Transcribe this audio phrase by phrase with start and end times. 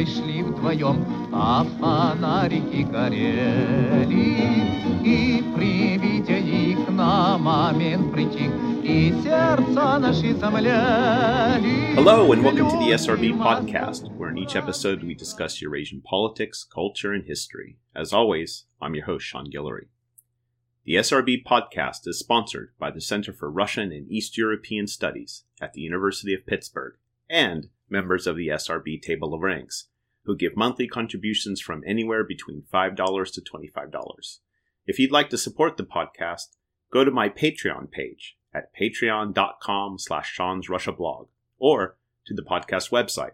[0.00, 4.06] дорогой шли вдвоем, а фонарики горели.
[5.04, 8.50] И при виде их на момент притих,
[8.82, 11.94] и сердца наши замляли.
[11.94, 16.64] Hello, and welcome to the SRB podcast, where in each episode we discuss Eurasian politics,
[16.64, 17.76] culture, and history.
[17.94, 19.88] As always, I'm your host, Sean Guillory.
[20.84, 25.74] The SRB podcast is sponsored by the Center for Russian and East European Studies at
[25.74, 26.94] the University of Pittsburgh
[27.28, 29.86] and members of the SRB Table of Ranks,
[30.23, 34.39] who give monthly contributions from anywhere between $5 to $25.
[34.85, 36.55] If you'd like to support the podcast,
[36.91, 42.91] go to my Patreon page at patreon.com slash Sean's Russia blog or to the podcast
[42.91, 43.31] website,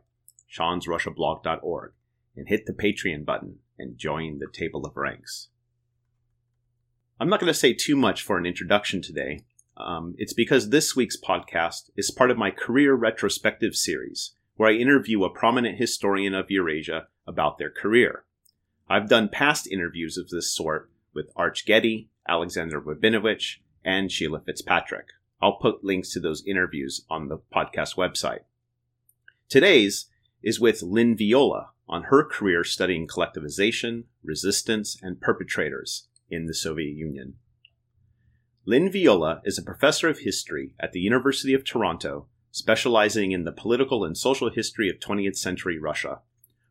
[0.55, 1.93] seansrussiablog.org,
[2.35, 5.49] and hit the Patreon button and join the Table of Ranks.
[7.19, 9.41] I'm not going to say too much for an introduction today.
[9.75, 14.73] Um, it's because this week's podcast is part of my career retrospective series, where I
[14.73, 18.25] interview a prominent historian of Eurasia about their career.
[18.89, 25.07] I've done past interviews of this sort with Arch Getty, Alexander Rabinowitch, and Sheila Fitzpatrick.
[25.41, 28.41] I'll put links to those interviews on the podcast website.
[29.47, 30.07] Today's
[30.41, 36.95] is with Lynn Viola on her career studying collectivization, resistance, and perpetrators in the Soviet
[36.95, 37.35] Union.
[38.65, 42.27] Lynn Viola is a professor of history at the University of Toronto,
[42.57, 46.21] specializing in the political and social history of 20th century Russia.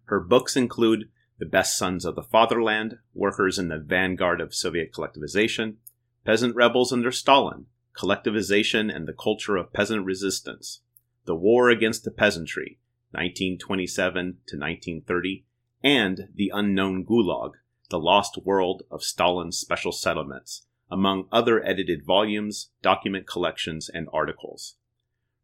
[0.07, 4.93] Her books include The Best Sons of the Fatherland, Workers in the Vanguard of Soviet
[4.93, 5.77] Collectivization,
[6.25, 10.81] Peasant Rebels Under Stalin, Collectivization and the Culture of Peasant Resistance,
[11.25, 12.79] The War Against the Peasantry,
[13.13, 14.15] 1927
[14.49, 15.45] to 1930,
[15.85, 17.53] and The Unknown Gulag,
[17.91, 24.75] the Lost World of Stalin's Special Settlements, among other edited volumes, document collections, and articles.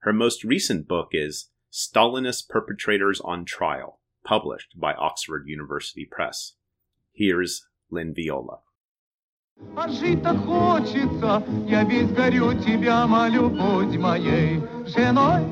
[0.02, 6.54] Her most recent book is Stalinist Perpetrators on Trial, published by Oxford University Press.
[7.14, 8.60] Here's Lynn Viola.
[9.76, 15.44] А жить так хочется, я весь горю тебя, молю, будь моей женой.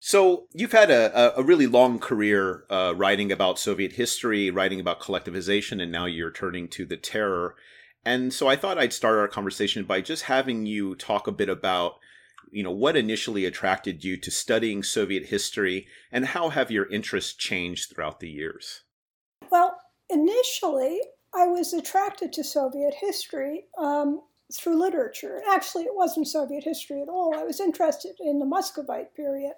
[0.00, 5.00] So you've had a, a really long career uh, writing about Soviet history, writing about
[5.00, 7.54] collectivization, and now you're turning to the terror.
[8.04, 11.48] And so I thought I'd start our conversation by just having you talk a bit
[11.48, 12.00] about,
[12.57, 17.35] you know, what initially attracted you to studying Soviet history, and how have your interests
[17.35, 18.81] changed throughout the years?
[19.51, 19.77] Well,
[20.09, 20.99] initially,
[21.35, 25.43] I was attracted to Soviet history um, through literature.
[25.47, 27.35] Actually, it wasn't Soviet history at all.
[27.37, 29.53] I was interested in the Muscovite period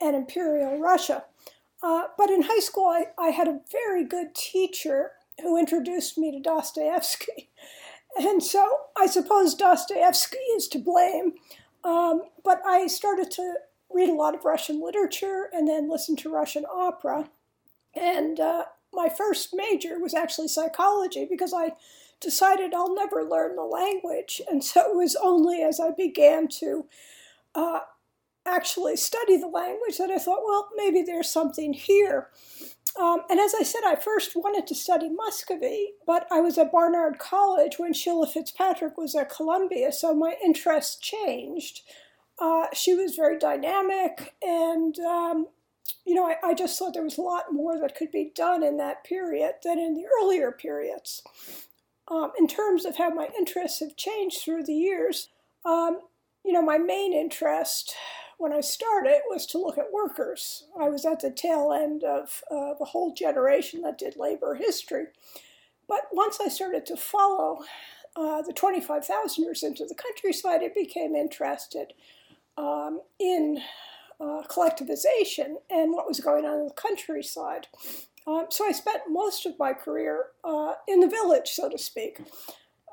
[0.00, 1.26] and Imperial Russia.
[1.84, 6.32] Uh, but in high school, I, I had a very good teacher who introduced me
[6.32, 7.50] to Dostoevsky.
[8.16, 8.64] And so
[8.96, 11.32] I suppose Dostoevsky is to blame.
[11.84, 13.54] Um, but I started to
[13.92, 17.30] read a lot of Russian literature and then listen to Russian opera.
[17.94, 21.72] And uh, my first major was actually psychology because I
[22.20, 24.40] decided I'll never learn the language.
[24.50, 26.86] And so it was only as I began to
[27.54, 27.80] uh,
[28.46, 32.28] actually study the language that I thought, well, maybe there's something here.
[33.00, 36.70] Um, and as I said, I first wanted to study Muscovy, but I was at
[36.70, 41.80] Barnard College when Sheila Fitzpatrick was at Columbia, so my interest changed.
[42.38, 45.48] Uh, she was very dynamic, and um,
[46.04, 48.62] you know, I, I, just thought there was a lot more that could be done
[48.62, 51.22] in that period than in the earlier periods.
[52.08, 55.28] Um, in terms of how my interests have changed through the years,
[55.64, 56.00] um,
[56.44, 57.94] you know, my main interest
[58.38, 60.64] when I started was to look at workers.
[60.78, 65.06] I was at the tail end of uh, the whole generation that did labor history.
[65.88, 67.64] But once I started to follow
[68.16, 71.92] uh, the 25,000ers into the countryside, I became interested
[72.56, 73.60] um, in
[74.20, 77.66] uh, collectivization and what was going on in the countryside.
[78.26, 82.20] Um, so I spent most of my career uh, in the village, so to speak.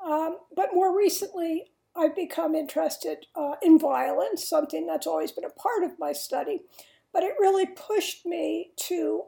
[0.04, 5.50] Um, but more recently, I've become interested uh, in violence, something that's always been a
[5.50, 6.62] part of my study.
[7.12, 9.24] But it really pushed me to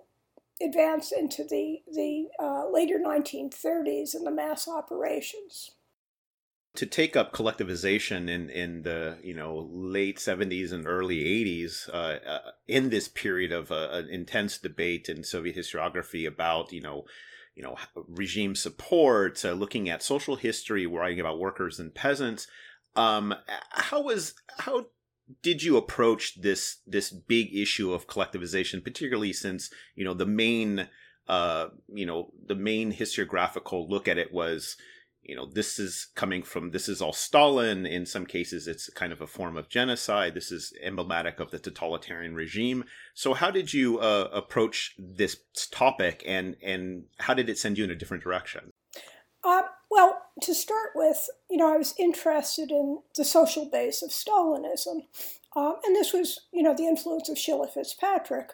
[0.63, 5.73] advance into the, the uh, later 1930s and the mass operations
[6.75, 12.19] to take up collectivization in in the you know late 70s and early 80s uh,
[12.29, 17.05] uh, in this period of uh, an intense debate in Soviet historiography about you know
[17.55, 22.47] you know regime support, uh, looking at social history, writing about workers and peasants.
[22.97, 23.35] Um,
[23.71, 24.87] how was how
[25.43, 30.89] did you approach this this big issue of collectivization, particularly since you know the main
[31.29, 34.77] uh, you know the main historiographical look at it was
[35.25, 37.87] you know, this is coming from, this is all Stalin.
[37.87, 40.35] In some cases, it's kind of a form of genocide.
[40.35, 42.85] This is emblematic of the totalitarian regime.
[43.15, 45.39] So, how did you uh, approach this
[45.71, 48.73] topic, and and how did it send you in a different direction?
[49.43, 54.11] Uh, well, to start with, you know, I was interested in the social base of
[54.11, 55.03] Stalinism,
[55.57, 58.51] um, and this was, you know, the influence of Sheila Fitzpatrick.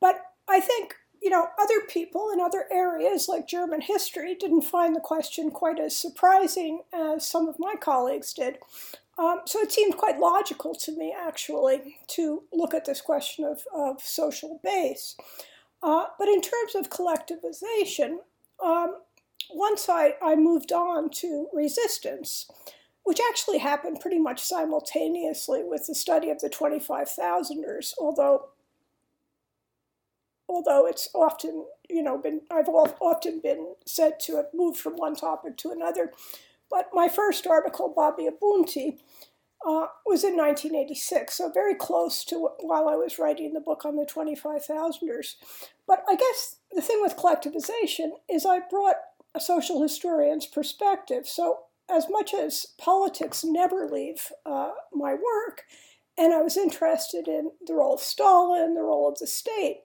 [0.00, 4.94] But I think you know, other people in other areas like German history didn't find
[4.94, 8.58] the question quite as surprising as some of my colleagues did.
[9.18, 13.64] Um, so it seemed quite logical to me, actually, to look at this question of,
[13.74, 15.16] of social base.
[15.82, 18.18] Uh, but in terms of collectivization,
[18.64, 18.98] um,
[19.50, 22.48] once I, I moved on to resistance,
[23.02, 28.50] which actually happened pretty much simultaneously with the study of the 25,000ers, although
[30.48, 35.14] although it's often, you know, been I've often been said to have moved from one
[35.14, 36.12] topic to another.
[36.70, 38.98] But my first article, Bab'i bunty,
[39.66, 43.96] uh, was in 1986, so very close to while I was writing the book on
[43.96, 45.34] the 25,000ers.
[45.86, 48.96] But I guess the thing with collectivization is I brought
[49.34, 51.26] a social historian's perspective.
[51.26, 51.60] So
[51.90, 55.64] as much as politics never leave uh, my work,
[56.16, 59.82] and I was interested in the role of Stalin, the role of the state,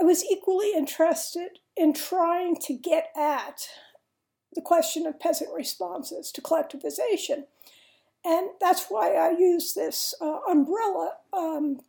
[0.00, 3.68] I was equally interested in trying to get at
[4.54, 7.44] the question of peasant responses to collectivization.
[8.24, 11.80] And that's why I use this uh, umbrella um,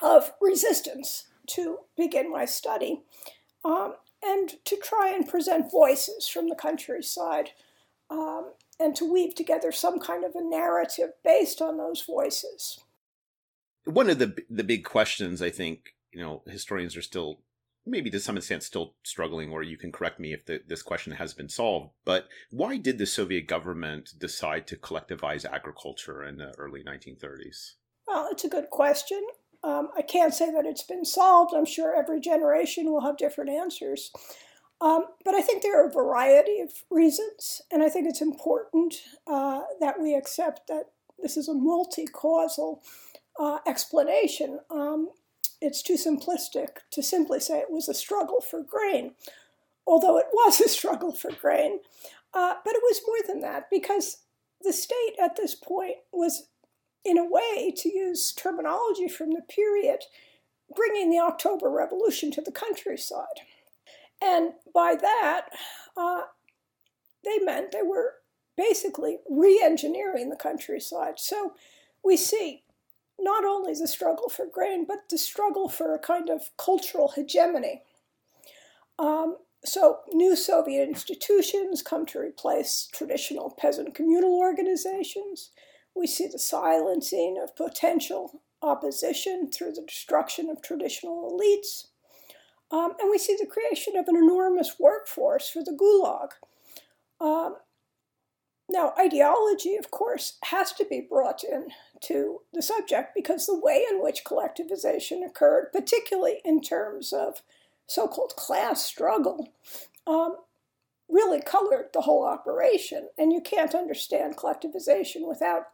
[0.00, 3.02] of resistance to begin my study
[3.64, 7.50] um, and to try and present voices from the countryside
[8.10, 12.80] um, and to weave together some kind of a narrative based on those voices.
[13.84, 17.40] One of the the big questions I think you know historians are still
[17.86, 21.12] maybe to some extent still struggling or you can correct me if the, this question
[21.12, 26.52] has been solved but why did the soviet government decide to collectivize agriculture in the
[26.58, 27.72] early 1930s
[28.06, 29.22] well it's a good question.
[29.62, 31.54] Um, i can't say that it's been solved.
[31.54, 34.10] I'm sure every generation will have different answers.
[34.80, 38.94] Um, but i think there are a variety of reasons and i think it's important
[39.26, 42.82] uh, that we accept that this is a multi-causal
[43.38, 44.60] uh, explanation.
[44.70, 45.08] Um,
[45.64, 49.14] it's too simplistic to simply say it was a struggle for grain,
[49.86, 51.80] although it was a struggle for grain.
[52.34, 54.18] Uh, but it was more than that because
[54.62, 56.48] the state at this point was,
[57.04, 60.00] in a way, to use terminology from the period,
[60.74, 63.40] bringing the October Revolution to the countryside.
[64.20, 65.46] And by that,
[65.96, 66.22] uh,
[67.24, 68.14] they meant they were
[68.56, 71.14] basically re engineering the countryside.
[71.18, 71.54] So
[72.02, 72.63] we see
[73.18, 77.82] not only the struggle for grain, but the struggle for a kind of cultural hegemony.
[78.98, 85.50] Um, so, new Soviet institutions come to replace traditional peasant communal organizations.
[85.94, 91.86] We see the silencing of potential opposition through the destruction of traditional elites.
[92.70, 96.30] Um, and we see the creation of an enormous workforce for the Gulag.
[97.20, 97.56] Um,
[98.68, 101.68] now, ideology, of course, has to be brought in
[102.04, 107.42] to the subject because the way in which collectivization occurred, particularly in terms of
[107.86, 109.52] so called class struggle,
[110.06, 110.36] um,
[111.10, 113.08] really colored the whole operation.
[113.18, 115.64] And you can't understand collectivization without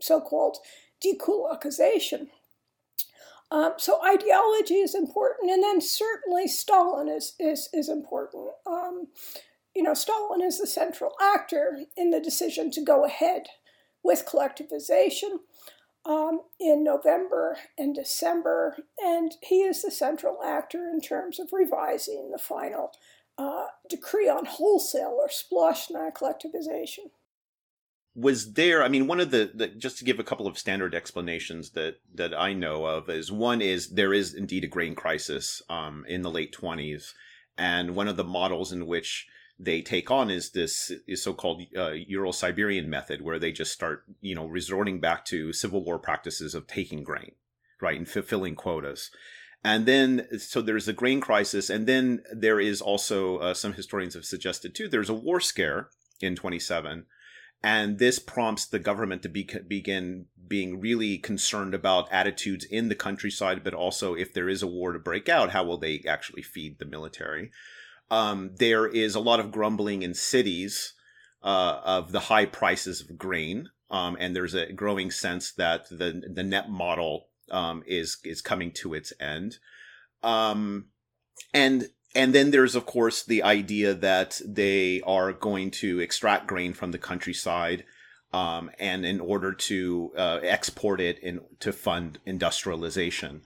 [0.00, 0.58] so called
[1.04, 2.28] dekulakization.
[3.52, 8.50] Um, so ideology is important, and then certainly Stalin is, is, is important.
[8.64, 9.08] Um,
[9.74, 13.46] you know, Stalin is the central actor in the decision to go ahead
[14.02, 15.40] with collectivization
[16.04, 22.30] um, in November and December, and he is the central actor in terms of revising
[22.30, 22.90] the final
[23.38, 27.10] uh, decree on wholesale or Sploshna collectivization.
[28.14, 28.82] Was there?
[28.82, 32.00] I mean, one of the, the just to give a couple of standard explanations that
[32.14, 36.22] that I know of is one is there is indeed a grain crisis um, in
[36.22, 37.14] the late twenties,
[37.56, 39.28] and one of the models in which
[39.62, 44.34] they take on is this is so-called uh, Ural-Siberian method, where they just start, you
[44.34, 47.32] know, resorting back to civil war practices of taking grain,
[47.80, 49.10] right, and fulfilling quotas.
[49.62, 54.14] And then, so there's a grain crisis, and then there is also uh, some historians
[54.14, 54.88] have suggested too.
[54.88, 55.90] There's a war scare
[56.22, 57.04] in 27,
[57.62, 62.94] and this prompts the government to be, begin being really concerned about attitudes in the
[62.94, 66.42] countryside, but also if there is a war to break out, how will they actually
[66.42, 67.50] feed the military?
[68.10, 70.94] Um, there is a lot of grumbling in cities
[71.42, 76.22] uh, of the high prices of grain, um, and there's a growing sense that the
[76.32, 79.58] the NEP model um, is is coming to its end.
[80.22, 80.86] Um,
[81.54, 86.72] and and then there's of course the idea that they are going to extract grain
[86.72, 87.84] from the countryside
[88.32, 93.42] um, and in order to uh, export it in to fund industrialization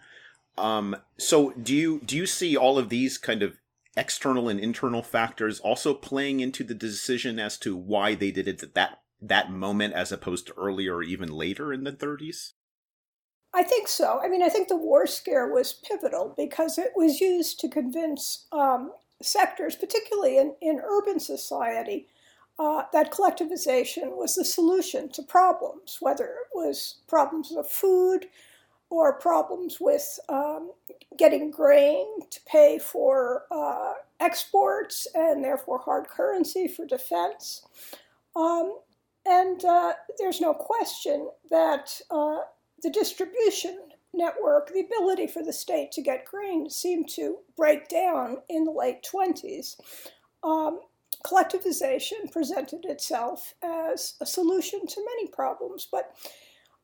[0.56, 3.56] um, so do you do you see all of these kind of
[3.96, 8.62] external and internal factors also playing into the decision as to why they did it
[8.62, 12.52] at that that moment as opposed to earlier or even later in the 30s?
[13.54, 14.20] I think so.
[14.22, 18.46] I mean, I think the war scare was pivotal because it was used to convince
[18.52, 22.08] um, sectors, particularly in, in urban society,
[22.58, 28.26] uh, that collectivization was the solution to problems, whether it was problems of food,
[28.94, 30.70] or problems with um,
[31.18, 37.66] getting grain to pay for uh, exports and therefore hard currency for defense.
[38.36, 38.78] Um,
[39.26, 42.42] and uh, there's no question that uh,
[42.84, 43.80] the distribution
[44.12, 48.70] network, the ability for the state to get grain, seemed to break down in the
[48.70, 49.74] late 20s.
[50.44, 50.78] Um,
[51.26, 56.14] collectivization presented itself as a solution to many problems, but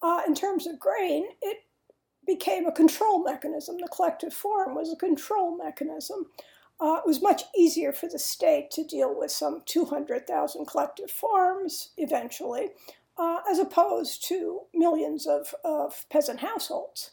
[0.02, 1.58] uh, in terms of grain, it
[2.30, 3.76] became a control mechanism.
[3.80, 6.26] The collective farm was a control mechanism.
[6.78, 11.90] Uh, it was much easier for the state to deal with some 200,000 collective farms
[11.96, 12.68] eventually,
[13.18, 17.10] uh, as opposed to millions of, of peasant households.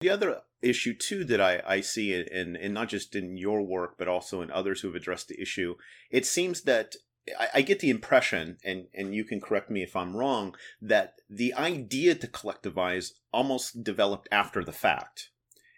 [0.00, 3.96] The other issue, too, that I, I see, in, in not just in your work,
[3.98, 5.74] but also in others who have addressed the issue,
[6.10, 6.94] it seems that
[7.38, 11.14] I, I get the impression, and, and you can correct me if I'm wrong, that
[11.28, 15.30] the idea to collectivize almost developed after the fact.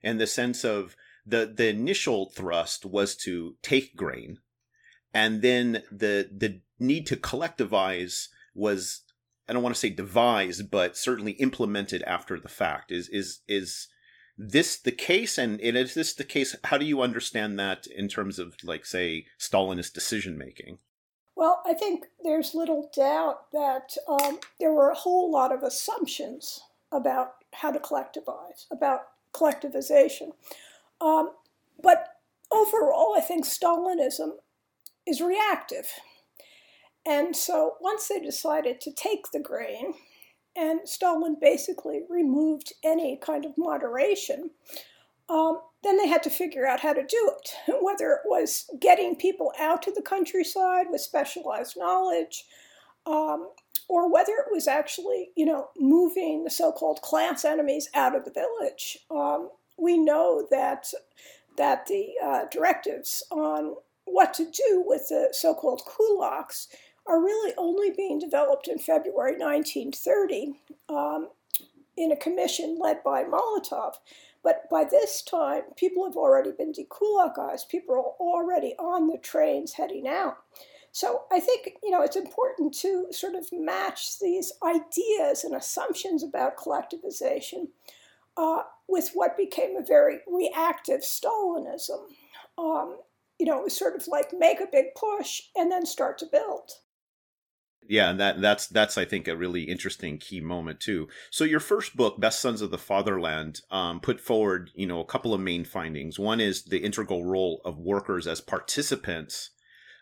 [0.03, 4.39] In the sense of the, the initial thrust was to take grain,
[5.13, 9.03] and then the the need to collectivize was
[9.49, 12.93] I don't want to say devised, but certainly implemented after the fact.
[12.93, 13.89] Is is is
[14.37, 15.39] this the case?
[15.39, 16.55] And is this the case?
[16.65, 20.79] How do you understand that in terms of like say Stalinist decision making?
[21.37, 26.63] Well, I think there's little doubt that um, there were a whole lot of assumptions
[26.91, 29.01] about how to collectivize, about
[29.35, 30.31] collectivization.
[31.01, 31.33] Um,
[31.83, 32.09] but
[32.51, 34.31] overall, I think Stalinism
[35.07, 35.87] is reactive.
[37.05, 39.93] And so once they decided to take the grain,
[40.57, 44.51] and Stalin basically removed any kind of moderation,
[45.29, 49.17] um, then they had to figure out how to do it, whether it was getting
[49.17, 52.45] people out to the countryside with specialized knowledge,
[53.07, 53.51] um,
[53.89, 58.33] or whether it was actually, you know, moving the so-called class enemies out of the
[58.33, 58.99] village.
[59.11, 60.89] Um, we know that
[61.57, 66.67] that the uh, directives on what to do with the so-called kulaks
[67.07, 71.29] are really only being developed in February 1930 um,
[71.97, 73.95] in a commission led by Molotov.
[74.47, 77.69] But by this time, people have already been dekulakized.
[77.69, 80.37] People are already on the trains heading out.
[80.93, 86.23] So I think you know it's important to sort of match these ideas and assumptions
[86.23, 87.71] about collectivization
[88.37, 92.03] uh, with what became a very reactive Stalinism.
[92.57, 92.99] Um,
[93.41, 96.27] you know, it was sort of like make a big push and then start to
[96.27, 96.71] build.
[97.89, 101.09] Yeah, and that that's that's I think a really interesting key moment too.
[101.31, 105.05] So your first book, Best Sons of the Fatherland, um, put forward you know a
[105.05, 106.19] couple of main findings.
[106.19, 109.51] One is the integral role of workers as participants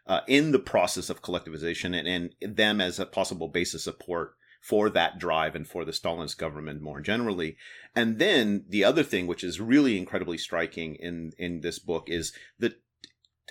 [0.07, 4.35] uh, in the process of collectivization, and, and them as a possible base of support
[4.61, 7.57] for that drive and for the Stalinist government more generally.
[7.95, 12.33] And then the other thing, which is really incredibly striking in in this book, is
[12.59, 12.81] that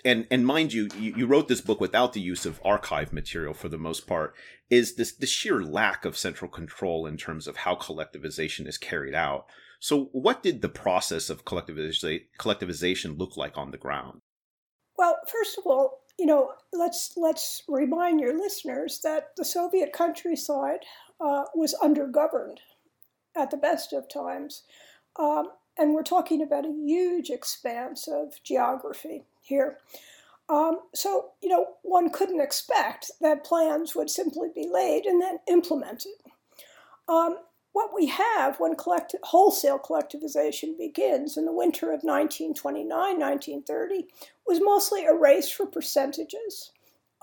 [0.05, 3.53] and and mind you, you, you wrote this book without the use of archive material
[3.53, 4.33] for the most part.
[4.69, 9.13] Is this the sheer lack of central control in terms of how collectivization is carried
[9.13, 9.45] out?
[9.79, 14.19] So, what did the process of collectivization collectivization look like on the ground?
[14.97, 20.85] Well, first of all, you know, let's let's remind your listeners that the Soviet countryside
[21.19, 22.57] uh, was undergoverned
[23.35, 24.63] at the best of times,
[25.19, 29.77] um, and we're talking about a huge expanse of geography here.
[30.49, 35.39] Um, so, you know, one couldn't expect that plans would simply be laid and then
[35.47, 36.11] implemented.
[37.07, 37.37] Um,
[37.71, 38.75] what we have when
[39.23, 44.07] wholesale collectivization begins in the winter of 1929 1930
[44.45, 46.71] was mostly a race for percentages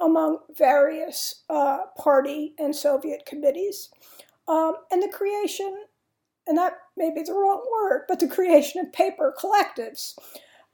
[0.01, 3.91] among various uh, party and Soviet committees,
[4.49, 5.85] um, and the creation,
[6.47, 10.15] and that may be the wrong word, but the creation of paper collectives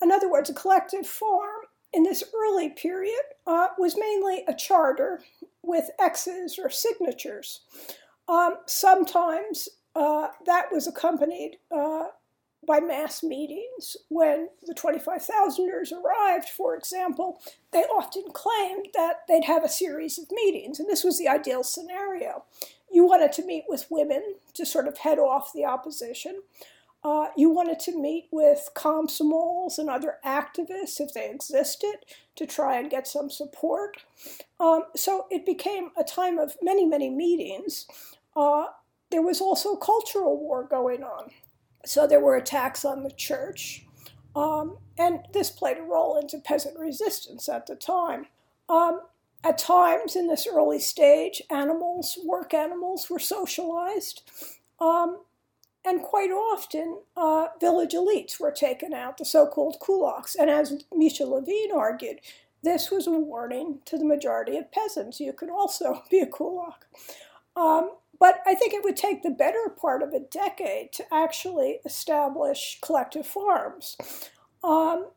[0.03, 1.63] in other words, a collective farm
[1.93, 5.23] in this early period uh, was mainly a charter
[5.63, 7.61] with X's or signatures.
[8.29, 12.09] Um, sometimes uh, that was accompanied uh,
[12.67, 13.97] by mass meetings.
[14.09, 17.41] When the 25,000ers arrived, for example,
[17.73, 21.65] they often claimed that they'd have a series of meetings, and this was the ideal
[21.65, 22.45] scenario.
[22.91, 26.43] You wanted to meet with women to sort of head off the opposition.
[27.07, 31.95] Uh, you wanted to meet with komsomols and other activists, if they existed,
[32.35, 33.99] to try and get some support.
[34.59, 37.87] Um, so it became a time of many, many meetings.
[38.35, 38.65] Uh,
[39.13, 41.31] there was also cultural war going on.
[41.85, 43.87] So there were attacks on the church.
[44.35, 48.27] Um, and this played a role into peasant resistance at the time.
[48.69, 49.03] Um,
[49.45, 54.29] at times in this early stage, animals, work animals, were socialized.
[54.81, 55.21] Um,
[55.87, 60.35] and quite often, uh, village elites were taken out, the so called kulaks.
[60.39, 62.21] And as Misha Lewin argued,
[62.65, 65.21] this was a warning to the majority of peasants.
[65.21, 66.87] You could also be a kulak.
[67.55, 71.79] Um, but I think it would take the better part of a decade to actually
[71.85, 73.97] establish collective farms.
[74.65, 75.11] Um,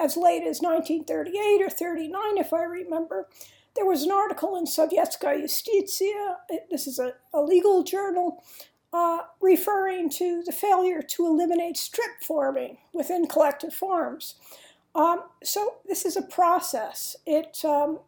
[0.00, 3.28] as late as 1938 or 39, if I remember,
[3.76, 6.36] there was an article in Sovietskaya Yustitsia,
[6.70, 8.42] this is a, a legal journal,
[8.94, 14.36] uh, referring to the failure to eliminate strip farming within collective farms.
[14.94, 17.16] Um, so this is a process.
[17.26, 17.98] It um,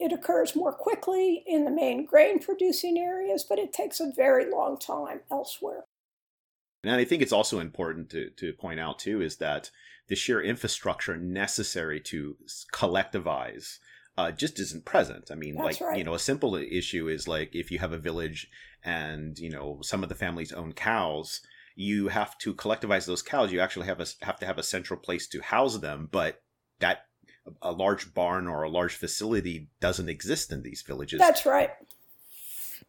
[0.00, 4.50] it occurs more quickly in the main grain producing areas, but it takes a very
[4.50, 5.84] long time elsewhere.
[6.82, 9.70] And I think it's also important to, to point out, too, is that
[10.08, 12.36] the sheer infrastructure necessary to
[12.72, 13.78] collectivize
[14.18, 15.30] uh, just isn't present.
[15.30, 15.98] I mean, That's like, right.
[15.98, 18.48] you know, a simple issue is like if you have a village
[18.86, 21.42] and, you know, some of the families own cows,
[21.74, 23.52] you have to collectivize those cows.
[23.52, 26.40] You actually have a, have to have a central place to house them, but
[26.78, 27.00] that
[27.60, 31.18] a large barn or a large facility doesn't exist in these villages.
[31.18, 31.70] That's right.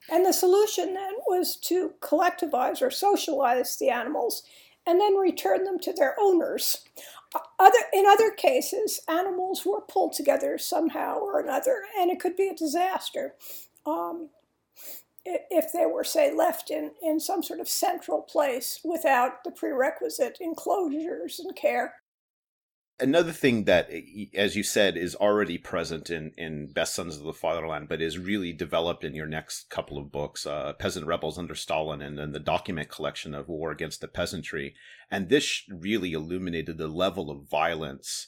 [0.10, 4.44] And the solution then was to collectivize or socialize the animals
[4.86, 6.86] and then return them to their owners.
[7.60, 12.48] Other, in other cases, animals were pulled together somehow or another, and it could be
[12.48, 13.36] a disaster
[13.86, 14.30] um,
[15.50, 20.38] if they were, say, left in, in some sort of central place without the prerequisite
[20.40, 21.96] enclosures and care.
[23.00, 23.92] Another thing that
[24.34, 28.18] as you said is already present in in best sons of the fatherland but is
[28.18, 32.32] really developed in your next couple of books uh, peasant rebels under stalin and then
[32.32, 34.74] the document collection of war against the peasantry.
[35.12, 38.26] And this really illuminated the level of violence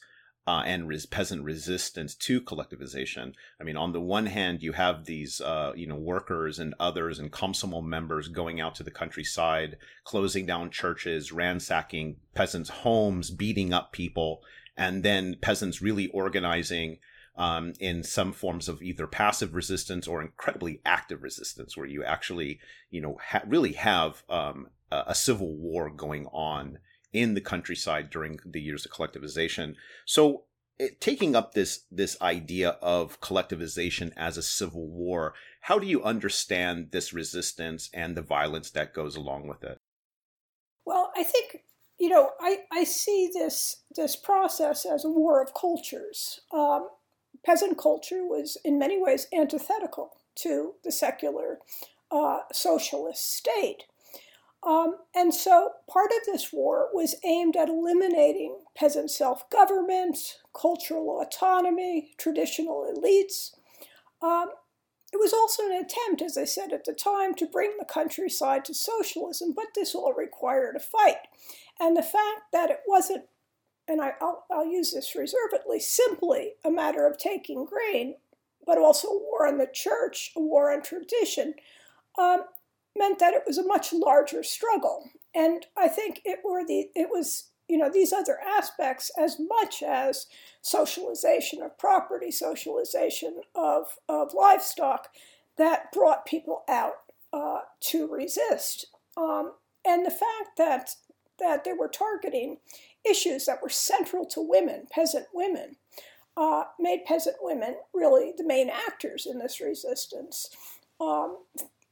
[0.49, 3.33] uh, and res- peasant resistance to collectivization.
[3.61, 7.19] I mean, on the one hand, you have these, uh, you know, workers and others
[7.19, 13.73] and Komsomol members going out to the countryside, closing down churches, ransacking peasants' homes, beating
[13.73, 14.41] up people,
[14.75, 16.97] and then peasants really organizing
[17.35, 22.59] um, in some forms of either passive resistance or incredibly active resistance, where you actually,
[22.89, 26.79] you know, ha- really have um, a, a civil war going on
[27.13, 29.75] in the countryside during the years of collectivization.
[30.05, 30.43] So,
[30.77, 36.03] it, taking up this this idea of collectivization as a civil war, how do you
[36.03, 39.77] understand this resistance and the violence that goes along with it?
[40.85, 41.63] Well, I think
[41.99, 46.39] you know, I, I see this this process as a war of cultures.
[46.53, 46.87] Um,
[47.45, 51.59] peasant culture was in many ways antithetical to the secular
[52.09, 53.83] uh, socialist state.
[54.61, 60.17] Um, and so part of this war was aimed at eliminating peasant self government,
[60.53, 63.51] cultural autonomy, traditional elites.
[64.21, 64.49] Um,
[65.11, 68.65] it was also an attempt, as I said at the time, to bring the countryside
[68.65, 71.27] to socialism, but this all required a fight.
[71.79, 73.23] And the fact that it wasn't,
[73.87, 78.15] and I, will I'll use this reservedly, simply a matter of taking grain,
[78.67, 81.55] but also a war on the church, a war on tradition,
[82.19, 82.43] um,
[82.99, 85.09] meant that it was a much larger struggle.
[85.33, 89.81] And I think it were the it was you know these other aspects as much
[89.81, 90.27] as
[90.61, 95.07] socialization of property, socialization of, of livestock
[95.57, 96.95] that brought people out
[97.31, 98.87] uh, to resist.
[99.17, 99.53] Um,
[99.85, 100.91] and the fact that
[101.39, 102.57] that they were targeting
[103.09, 105.77] issues that were central to women, peasant women,
[106.35, 110.49] uh, made peasant women really the main actors in this resistance.
[110.99, 111.37] Um,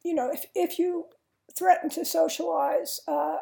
[0.03, 1.05] you know, if, if you
[1.57, 3.37] threaten to socialize uh,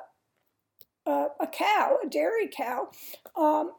[1.05, 2.89] uh, a cow, a dairy cow,
[3.35, 3.71] um,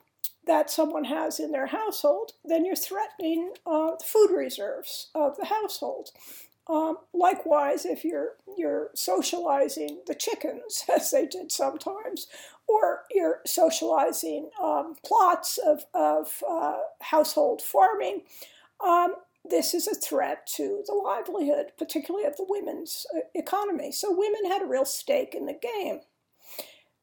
[0.46, 5.46] that someone has in their household, then you're threatening uh, the food reserves of the
[5.46, 6.10] household.
[6.68, 12.26] Um, likewise, if you're you're socializing the chickens, as they did sometimes,
[12.66, 18.22] or you're socializing um, plots of, of uh, household farming,
[18.84, 19.14] um,
[19.50, 23.92] this is a threat to the livelihood, particularly of the women's uh, economy.
[23.92, 26.00] So women had a real stake in the game.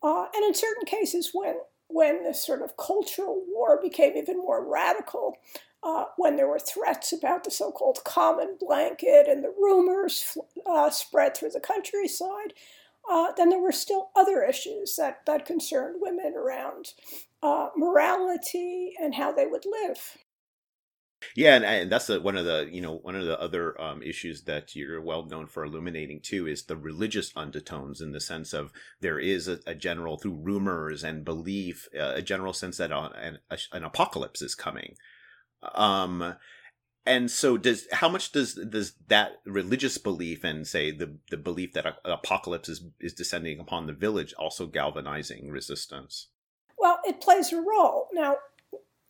[0.01, 1.55] Uh, and in certain cases, when
[1.87, 5.37] when this sort of cultural war became even more radical,
[5.83, 10.89] uh, when there were threats about the so called common blanket and the rumors uh,
[10.89, 12.53] spread through the countryside,
[13.09, 16.93] uh, then there were still other issues that, that concerned women around
[17.43, 20.17] uh, morality and how they would live.
[21.35, 24.01] Yeah, and, and that's a, one of the you know one of the other um,
[24.03, 28.53] issues that you're well known for illuminating too is the religious undertones in the sense
[28.53, 32.91] of there is a, a general through rumors and belief uh, a general sense that
[32.91, 33.39] an,
[33.71, 34.95] an apocalypse is coming.
[35.73, 36.35] Um,
[37.05, 41.73] and so does how much does does that religious belief and say the the belief
[41.73, 46.27] that an apocalypse is is descending upon the village also galvanizing resistance?
[46.77, 48.07] Well, it plays a role.
[48.13, 48.37] Now,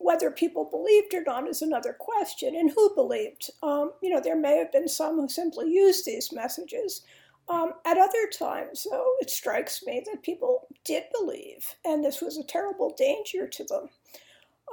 [0.04, 3.50] whether people believed or not is another question, and who believed.
[3.62, 7.02] Um, you know, there may have been some who simply used these messages.
[7.50, 12.38] Um, at other times, though, it strikes me that people did believe, and this was
[12.38, 13.90] a terrible danger to them.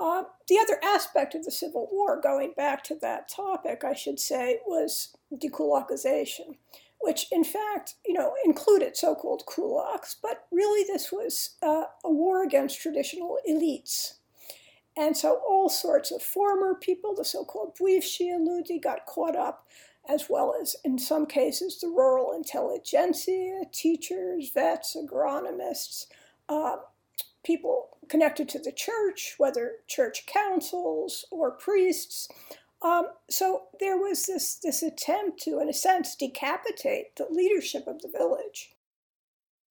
[0.00, 4.20] Uh, the other aspect of the Civil War, going back to that topic, I should
[4.20, 6.56] say, was dekulakization,
[7.00, 12.42] which in fact, you know, included so-called kulaks, but really this was uh, a war
[12.42, 14.14] against traditional elites.
[14.96, 19.66] And so all sorts of former people, the so-called bywshie ludi, got caught up,
[20.08, 26.06] as well as, in some cases, the rural intelligentsia, teachers, vets, agronomists,
[26.48, 26.76] uh,
[27.44, 32.28] people connected to the church, whether church councils or priests.
[32.82, 38.02] Um, so there was this, this attempt to, in a sense, decapitate the leadership of
[38.02, 38.72] the village.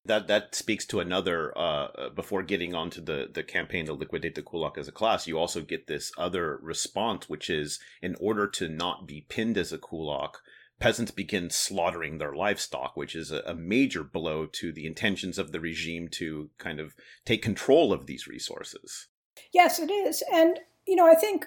[0.06, 1.56] That that speaks to another.
[1.56, 5.38] Uh, before getting onto the the campaign to liquidate the kulak as a class, you
[5.38, 9.78] also get this other response, which is in order to not be pinned as a
[9.78, 10.38] kulak,
[10.80, 15.52] peasants begin slaughtering their livestock, which is a, a, major blow to the intentions of
[15.52, 19.06] the regime to kind of take control of these resources.
[19.52, 20.22] Yes, it is.
[20.32, 21.46] And, you know, I think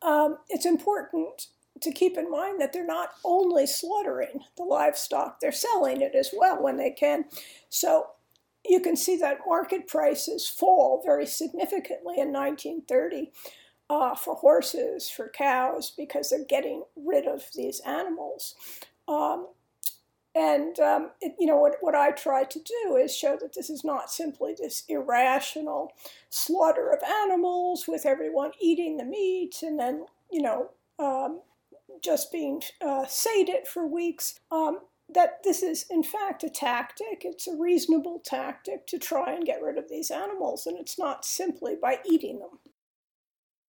[0.00, 1.48] um, it's important
[1.82, 6.30] to keep in mind that they're not only slaughtering the livestock, they're selling it as
[6.36, 7.24] well when they can.
[7.68, 8.06] So
[8.68, 13.32] you can see that market prices fall very significantly in 1930
[13.90, 18.54] uh, for horses, for cows, because they're getting rid of these animals.
[19.08, 19.48] Um,
[20.34, 23.68] and, um, it, you know, what, what I try to do is show that this
[23.68, 25.92] is not simply this irrational
[26.30, 31.40] slaughter of animals with everyone eating the meat and then, you know, um,
[32.02, 34.38] just being uh, sated for weeks.
[34.50, 34.80] Um,
[35.14, 37.22] that this is, in fact, a tactic.
[37.22, 41.24] It's a reasonable tactic to try and get rid of these animals, and it's not
[41.24, 42.58] simply by eating them.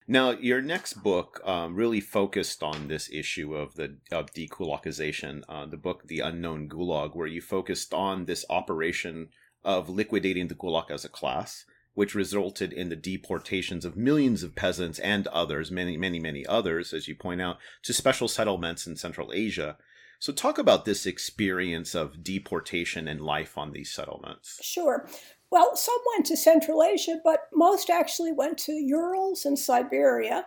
[0.08, 5.44] Now, your next book um, really focused on this issue of the of dekulakization.
[5.48, 9.30] Uh, the book, The Unknown Gulag, where you focused on this operation
[9.64, 14.56] of liquidating the kulak as a class, which resulted in the deportations of millions of
[14.56, 18.96] peasants and others, many, many, many others, as you point out, to special settlements in
[18.96, 19.78] Central Asia.
[20.20, 24.60] So, talk about this experience of deportation and life on these settlements.
[24.64, 25.08] Sure.
[25.52, 30.46] Well, some went to Central Asia, but most actually went to Urals and Siberia.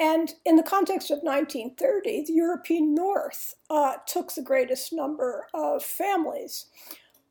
[0.00, 5.84] And in the context of 1930, the European North uh, took the greatest number of
[5.84, 6.66] families.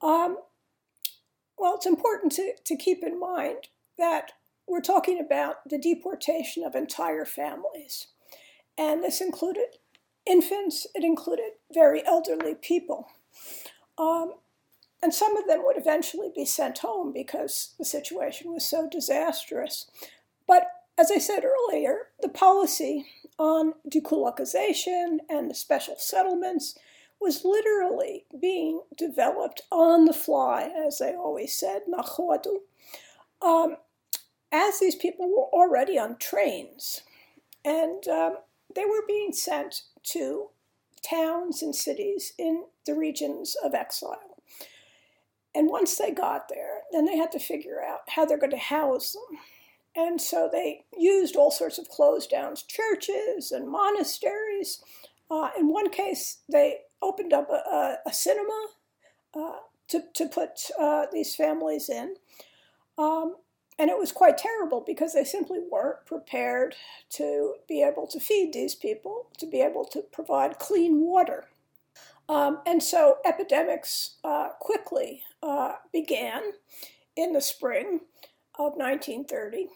[0.01, 0.37] Um,
[1.63, 4.33] well, it's important to, to keep in mind that
[4.67, 8.07] we're talking about the deportation of entire families.
[8.77, 9.77] And this included
[10.25, 13.07] infants, it included very elderly people.
[13.97, 14.33] Um,
[15.01, 19.89] and some of them would eventually be sent home because the situation was so disastrous.
[20.45, 23.05] But as I said earlier, the policy
[23.39, 26.77] on dekulakization and the special settlements
[27.23, 32.57] was literally being developed on the fly, as they always said, na khodu,
[33.41, 33.77] um,
[34.51, 37.01] as these people were already on trains.
[37.65, 38.37] And um,
[38.75, 40.49] they were being sent to
[41.01, 44.37] towns and cities in the regions of exile.
[45.55, 48.57] And once they got there, then they had to figure out how they're going to
[48.57, 49.39] house them.
[49.95, 54.83] And so they used all sorts of closed down churches and monasteries.
[55.29, 58.67] Uh, in one case, they opened up a, a, cinema
[59.35, 59.57] uh,
[59.89, 62.15] to, to put uh, these families in.
[62.97, 63.35] Um,
[63.77, 66.75] and it was quite terrible because they simply weren't prepared
[67.11, 71.45] to be able to feed these people, to be able to provide clean water.
[72.29, 76.41] Um, and so epidemics uh, quickly uh, began
[77.15, 78.01] in the spring
[78.57, 79.67] of 1930.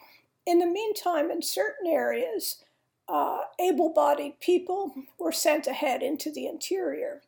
[0.45, 2.63] In the meantime, in certain areas,
[3.09, 7.21] uh, able bodied people were sent ahead into the interior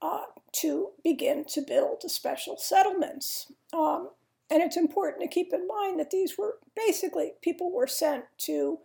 [0.00, 3.52] uh, to begin to build special settlements.
[3.72, 4.10] Um,
[4.50, 8.78] and it's important to keep in mind that these were basically people were sent to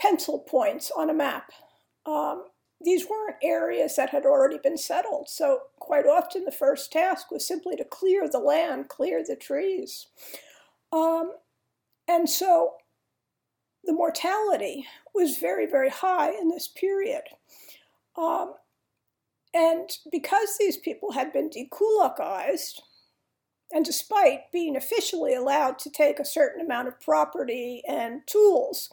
[0.00, 1.52] pencil points on a map.
[2.06, 2.44] Um,
[2.80, 7.46] these weren't areas that had already been settled, so quite often the first task was
[7.46, 10.06] simply to clear the land, clear the trees.
[10.92, 11.32] Um,
[12.06, 12.74] and so
[13.84, 17.22] the mortality was very, very high in this period.
[18.16, 18.54] Um,
[19.52, 22.80] and because these people had been dekulakized,
[23.72, 28.92] and despite being officially allowed to take a certain amount of property and tools,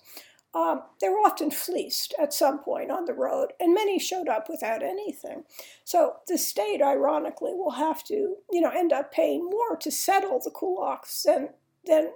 [0.55, 4.47] um, they were often fleeced at some point on the road, and many showed up
[4.49, 5.43] without anything.
[5.83, 10.39] So the state, ironically, will have to, you know, end up paying more to settle
[10.39, 11.49] the kulaks than
[11.85, 12.11] than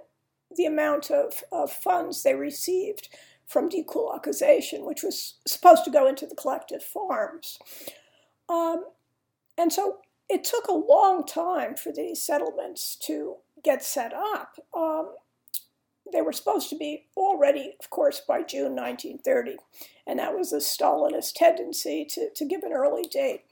[0.56, 3.08] the amount of, of funds they received
[3.48, 7.58] from dekulakization, which was supposed to go into the collective farms.
[8.48, 8.84] Um,
[9.56, 14.56] and so it took a long time for these settlements to get set up.
[14.76, 15.14] Um,
[16.12, 19.56] they were supposed to be all ready, of course, by June 1930,
[20.06, 23.42] and that was a Stalinist tendency to, to give an early date.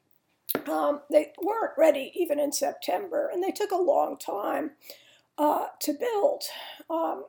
[0.66, 4.72] Um, they weren't ready even in September, and they took a long time
[5.38, 6.44] uh, to build.
[6.88, 7.24] Um,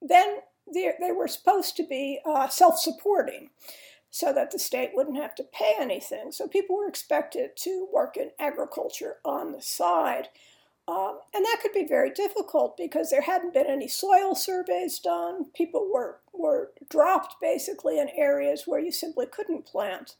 [0.00, 0.38] then
[0.72, 3.50] they, they, were supposed to be uh, self supporting
[4.10, 6.32] so that the state wouldn't have to pay anything.
[6.32, 10.28] So people were expected to work in agriculture on the side.
[10.88, 15.46] Um, and that could be very difficult because there hadn't been any soil surveys done.
[15.54, 20.16] People were, were dropped basically in areas where you simply couldn't plant.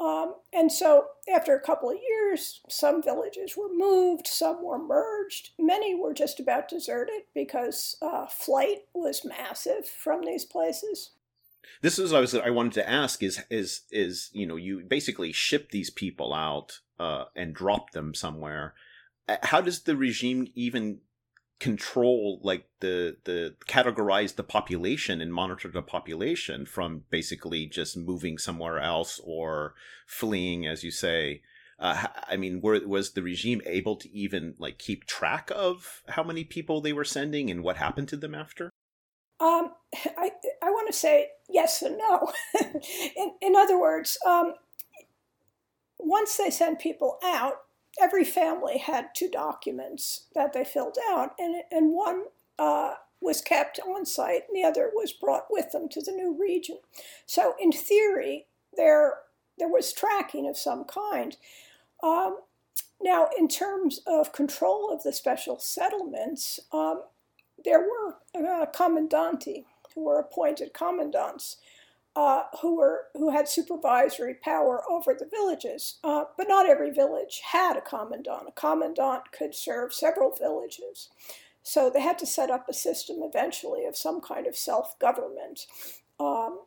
[0.00, 5.50] Um, and so, after a couple of years, some villages were moved, some were merged.
[5.58, 11.10] Many were just about deserted because uh, flight was massive from these places.
[11.82, 14.84] This is what I was I wanted to ask is is is you know you
[14.86, 18.74] basically ship these people out uh, and drop them somewhere.
[19.28, 21.00] Uh, how does the regime even
[21.60, 28.38] control like the the categorize the population and monitor the population from basically just moving
[28.38, 29.74] somewhere else or
[30.06, 31.42] fleeing as you say
[31.80, 36.22] uh, i mean were, was the regime able to even like keep track of how
[36.22, 38.70] many people they were sending and what happened to them after
[39.40, 39.72] um,
[40.16, 42.32] I, I want to say yes and no.
[43.16, 44.54] in, in other words, um,
[45.98, 47.54] once they send people out,
[48.00, 52.24] every family had two documents that they filled out, and, and one
[52.58, 56.36] uh, was kept on site, and the other was brought with them to the new
[56.38, 56.78] region.
[57.26, 59.14] So, in theory, there
[59.58, 61.36] there was tracking of some kind.
[62.02, 62.38] Um,
[63.00, 67.02] now, in terms of control of the special settlements, um,
[67.64, 71.56] there were uh, commandanti who were appointed commandants
[72.18, 75.98] uh, who were who had supervisory power over the villages.
[76.02, 78.48] Uh, but not every village had a commandant.
[78.48, 81.10] A commandant could serve several villages,
[81.62, 85.66] so they had to set up a system eventually of some kind of self-government.
[86.18, 86.62] Um,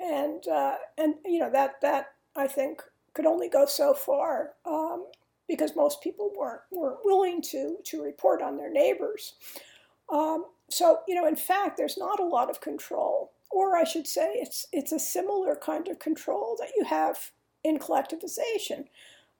[0.00, 2.82] and uh, and you know that that I think
[3.14, 5.06] could only go so far um,
[5.46, 9.34] because most people weren't weren't willing to to report on their neighbors.
[10.12, 14.06] Um, so you know, in fact, there's not a lot of control or I should
[14.06, 17.32] say, it's it's a similar kind of control that you have
[17.64, 18.84] in collectivization.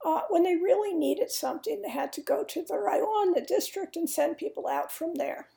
[0.04, 3.96] Uh, when they really needed something, they had to go to the rayon, the district,
[3.96, 5.48] and send people out from there.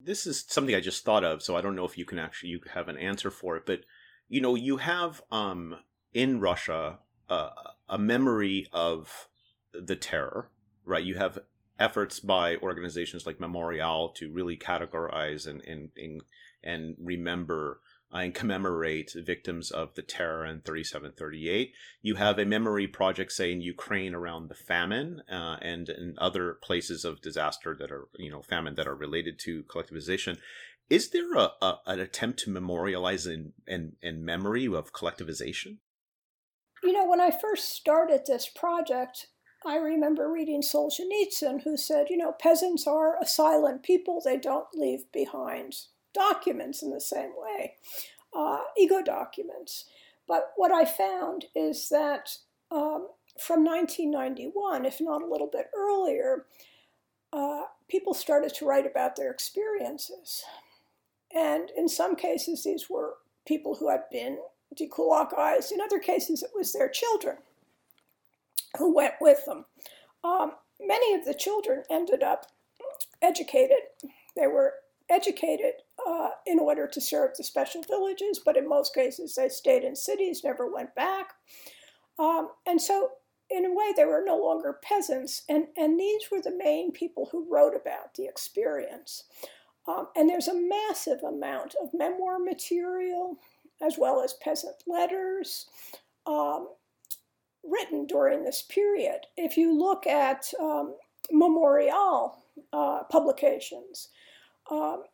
[0.00, 2.50] This is something I just thought of, so I don't know if you can actually
[2.50, 3.66] you have an answer for it.
[3.66, 3.80] But
[4.28, 5.76] you know, you have um,
[6.12, 7.50] in Russia uh,
[7.88, 9.28] a memory of
[9.72, 10.50] the terror,
[10.84, 11.04] right?
[11.04, 11.38] You have
[11.78, 16.22] efforts by organizations like Memorial to really categorize and and and,
[16.64, 17.80] and remember
[18.12, 21.72] uh, and commemorate victims of the terror in 37 38
[22.02, 26.54] you have a memory project say in ukraine around the famine uh, and in other
[26.62, 30.38] places of disaster that are you know famine that are related to collectivization
[30.90, 35.78] is there a, a an attempt to memorialize and in memory of collectivization?
[36.82, 39.28] You know when i first started this project
[39.66, 44.66] I remember reading Solzhenitsyn, who said, you know, peasants are a silent people, they don't
[44.74, 45.74] leave behind
[46.14, 47.74] documents in the same way,
[48.34, 49.84] uh, ego documents.
[50.26, 52.30] But what I found is that
[52.70, 56.46] um, from 1991, if not a little bit earlier,
[57.32, 60.44] uh, people started to write about their experiences.
[61.34, 63.14] And in some cases, these were
[63.46, 64.38] people who had been
[64.74, 65.72] dekulakized.
[65.72, 67.38] In other cases, it was their children
[68.78, 69.66] who went with them.
[70.22, 72.46] Um, many of the children ended up
[73.20, 73.78] educated.
[74.36, 74.74] They were
[75.10, 75.74] educated
[76.06, 79.94] uh, in order to serve the special villages, but in most cases they stayed in
[79.94, 81.34] cities, never went back.
[82.18, 83.10] Um, and so
[83.50, 87.28] in a way, they were no longer peasants, and, and these were the main people
[87.30, 89.24] who wrote about the experience.
[89.86, 93.36] Um, and there's a massive amount of memoir material,
[93.82, 95.66] as well as peasant letters,
[96.26, 96.68] um,
[97.62, 99.20] written during this period.
[99.36, 100.94] If you look at um,
[101.30, 102.38] memorial
[102.72, 104.08] uh, publications,
[104.70, 105.04] um,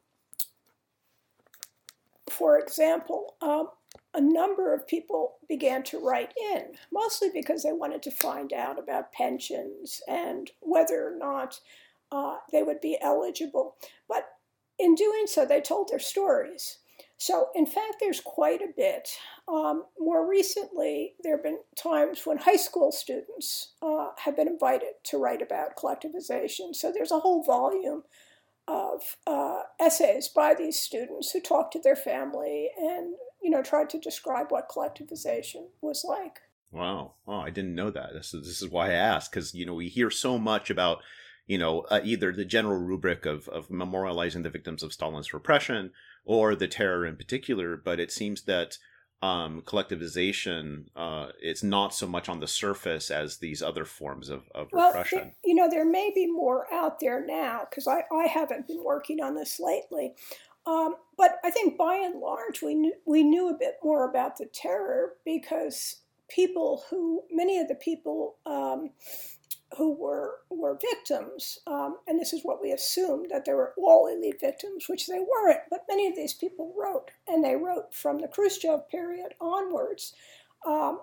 [2.28, 3.68] for example, um,
[4.14, 8.78] a number of people began to write in, mostly because they wanted to find out
[8.78, 11.60] about pensions and whether or not
[12.12, 13.76] uh, they would be eligible.
[14.08, 14.28] But
[14.78, 16.78] in doing so, they told their stories.
[17.18, 19.10] So, in fact, there's quite a bit.
[19.46, 24.94] Um, more recently, there have been times when high school students uh, have been invited
[25.04, 26.74] to write about collectivization.
[26.74, 28.04] So, there's a whole volume
[28.70, 33.90] of uh, essays by these students who talked to their family and you know tried
[33.90, 36.40] to describe what collectivization was like.
[36.70, 37.40] Wow, wow!
[37.40, 38.12] I didn't know that.
[38.14, 41.02] This is this is why I asked because you know we hear so much about
[41.48, 45.90] you know uh, either the general rubric of of memorializing the victims of Stalin's repression
[46.24, 48.78] or the terror in particular, but it seems that
[49.22, 54.48] um, collectivization uh, it's not so much on the surface as these other forms of,
[54.54, 55.18] of well, repression.
[55.18, 58.83] There, you know, there may be more out there now because I, I haven't been
[58.83, 60.14] working on this lately.
[60.66, 64.38] Um, but I think by and large, we knew, we knew a bit more about
[64.38, 65.96] the terror because
[66.28, 68.90] people who, many of the people um,
[69.76, 74.09] who were were victims, um, and this is what we assumed that they were all
[74.09, 75.61] elite victims, which they weren't.
[75.70, 80.12] But many of these people wrote, and they wrote from the Khrushchev period onwards,
[80.66, 81.00] um,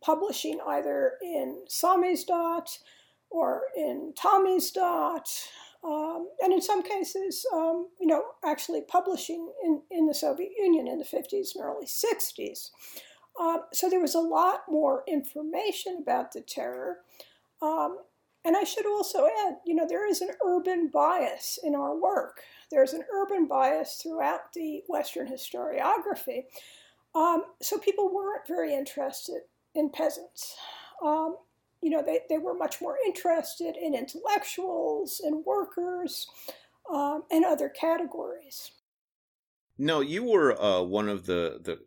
[0.00, 2.78] publishing either in Samizdat
[3.30, 5.28] or in Tamizdat,
[5.84, 10.88] um, and in some cases, um, you know, actually publishing in, in the Soviet Union
[10.88, 12.70] in the 50s and early 60s.
[13.40, 16.98] Um, so there was a lot more information about the terror.
[17.62, 17.98] Um,
[18.46, 22.42] and I should also add, you know, there is an urban bias in our work.
[22.70, 26.44] There's an urban bias throughout the Western historiography.
[27.14, 29.40] Um, so people weren't very interested
[29.74, 30.56] in peasants.
[31.04, 31.36] Um,
[31.82, 36.28] you know, they, they were much more interested in intellectuals and workers
[36.92, 38.70] um, and other categories.
[39.76, 41.78] No, you were uh, one of the the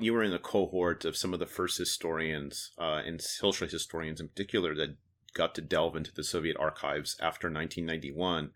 [0.00, 4.20] you were in the cohort of some of the first historians uh, and social historians
[4.20, 4.96] in particular that
[5.34, 8.50] got to delve into the Soviet archives after 1991.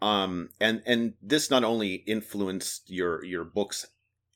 [0.00, 3.86] Um, and and this not only influenced your your books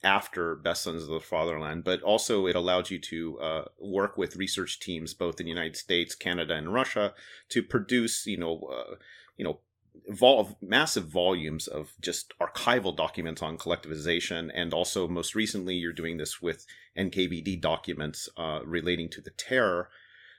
[0.05, 4.37] after Best Sons of the Fatherland, but also it allowed you to uh, work with
[4.37, 7.14] research teams both in the United States, Canada, and Russia
[7.48, 8.94] to produce, you know, uh,
[9.37, 9.59] you know,
[10.09, 16.16] vol- massive volumes of just archival documents on collectivization, and also most recently you're doing
[16.16, 19.88] this with NKVD documents uh, relating to the terror.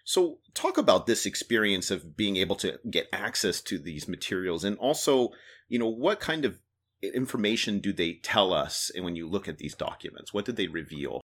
[0.08, 4.78] So, talk about this experience of being able to get access to these materials, and
[4.78, 5.32] also,
[5.68, 6.60] you know, what kind of
[7.04, 8.90] information do they tell us?
[8.96, 11.20] And when you look at these documents, what did they reveal?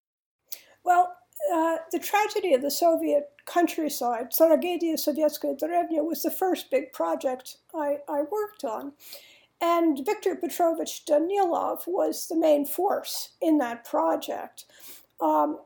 [0.83, 1.15] Well,
[1.53, 7.59] uh, the tragedy of the Soviet countryside, Tragedia Sovietskaya Derevnya, was the first big project
[7.73, 8.91] I, I worked on.
[9.61, 14.65] And Viktor Petrovich Danilov was the main force in that project.
[15.21, 15.59] Um,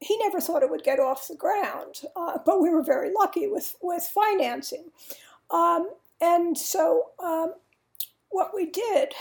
[0.00, 3.46] he never thought it would get off the ground, uh, but we were very lucky
[3.46, 4.90] with, with financing.
[5.50, 7.54] Um, and so um,
[8.30, 9.12] what we did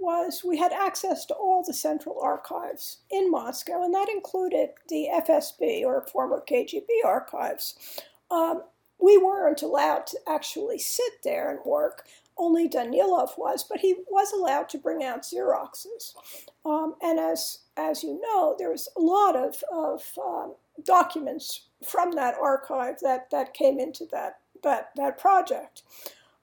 [0.00, 5.08] was we had access to all the central archives in Moscow, and that included the
[5.26, 8.02] FSB or former KGB archives.
[8.30, 8.62] Um,
[9.00, 12.06] we weren't allowed to actually sit there and work.
[12.38, 16.14] Only Danilov was, but he was allowed to bring out Xeroxes.
[16.64, 22.34] Um, and as as you know, there's a lot of, of um, documents from that
[22.40, 25.82] archive that, that came into that that that project.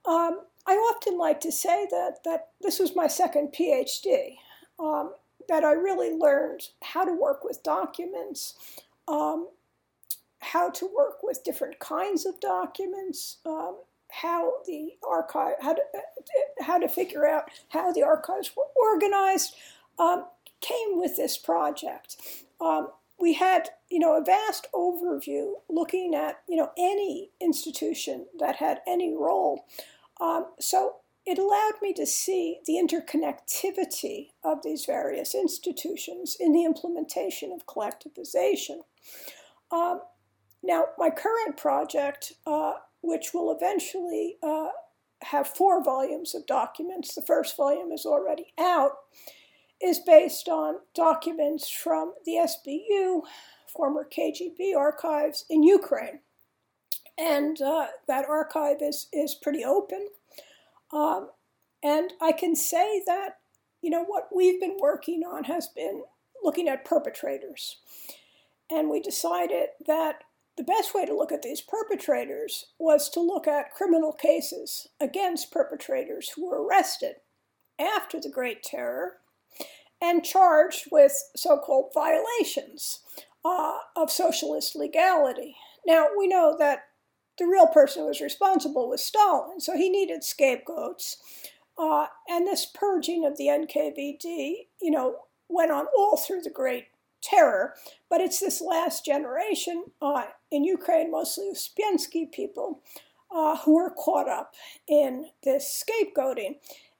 [0.05, 4.37] Um, I often like to say that, that this was my second PhD,
[4.79, 5.13] um,
[5.49, 8.55] that I really learned how to work with documents,
[9.07, 9.49] um,
[10.39, 13.77] how to work with different kinds of documents, um,
[14.09, 15.81] how the archive, how to,
[16.61, 19.55] how to figure out how the archives were organized,
[19.99, 20.25] um,
[20.63, 22.17] came with this project.
[22.59, 22.87] Um,
[23.19, 28.81] we had, you know, a vast overview looking at, you know, any institution that had
[28.87, 29.65] any role.
[30.19, 36.65] Um, so it allowed me to see the interconnectivity of these various institutions in the
[36.65, 38.79] implementation of collectivization.
[39.71, 40.01] Um,
[40.61, 44.69] now, my current project, uh, which will eventually uh,
[45.21, 48.91] have four volumes of documents, the first volume is already out,
[49.83, 53.21] is based on documents from the SBU,
[53.67, 56.19] former KGB archives in Ukraine.
[57.17, 60.07] And uh, that archive is, is pretty open.
[60.91, 61.29] Um,
[61.83, 63.39] and I can say that,
[63.81, 66.03] you know, what we've been working on has been
[66.43, 67.77] looking at perpetrators.
[68.71, 70.23] And we decided that
[70.55, 75.51] the best way to look at these perpetrators was to look at criminal cases against
[75.51, 77.15] perpetrators who were arrested
[77.79, 79.17] after the Great Terror
[80.03, 82.99] and charged with so called violations
[83.45, 85.55] uh, of socialist legality.
[85.87, 86.83] Now, we know that
[87.39, 91.17] the real person who was responsible was Stalin, so he needed scapegoats.
[91.77, 95.15] Uh, and this purging of the NKVD, you know,
[95.47, 96.87] went on all through the Great
[97.23, 97.73] Terror,
[98.09, 102.81] but it's this last generation uh, in Ukraine, mostly Uspensky people,
[103.33, 104.53] uh, who were caught up
[104.87, 106.55] in this scapegoating.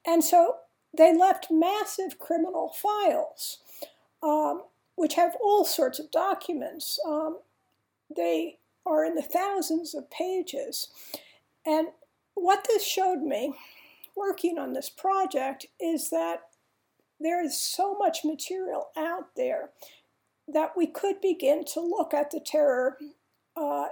[0.06, 0.56] And so
[0.96, 3.58] they left massive criminal files,
[4.22, 4.62] um,
[4.96, 6.98] which have all sorts of documents.
[7.06, 7.38] Um,
[8.14, 10.88] they are in the thousands of pages.
[11.66, 11.88] And
[12.34, 13.54] what this showed me
[14.16, 16.42] working on this project is that
[17.20, 19.70] there is so much material out there
[20.46, 22.98] that we could begin to look at the terror
[23.56, 23.86] uh,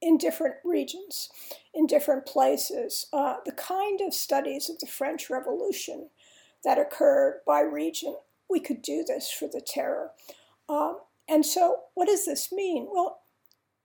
[0.00, 1.28] in different regions,
[1.74, 3.06] in different places.
[3.12, 6.08] Uh, the kind of studies of the French Revolution
[6.64, 8.16] that occurred by region,
[8.48, 10.10] we could do this for the terror.
[10.68, 10.98] Um,
[11.28, 12.88] and so, what does this mean?
[12.90, 13.20] Well,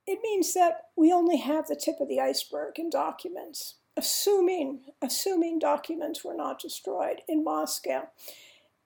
[0.06, 5.58] it means that we only have the tip of the iceberg in documents, assuming assuming
[5.58, 8.08] documents were not destroyed in Moscow.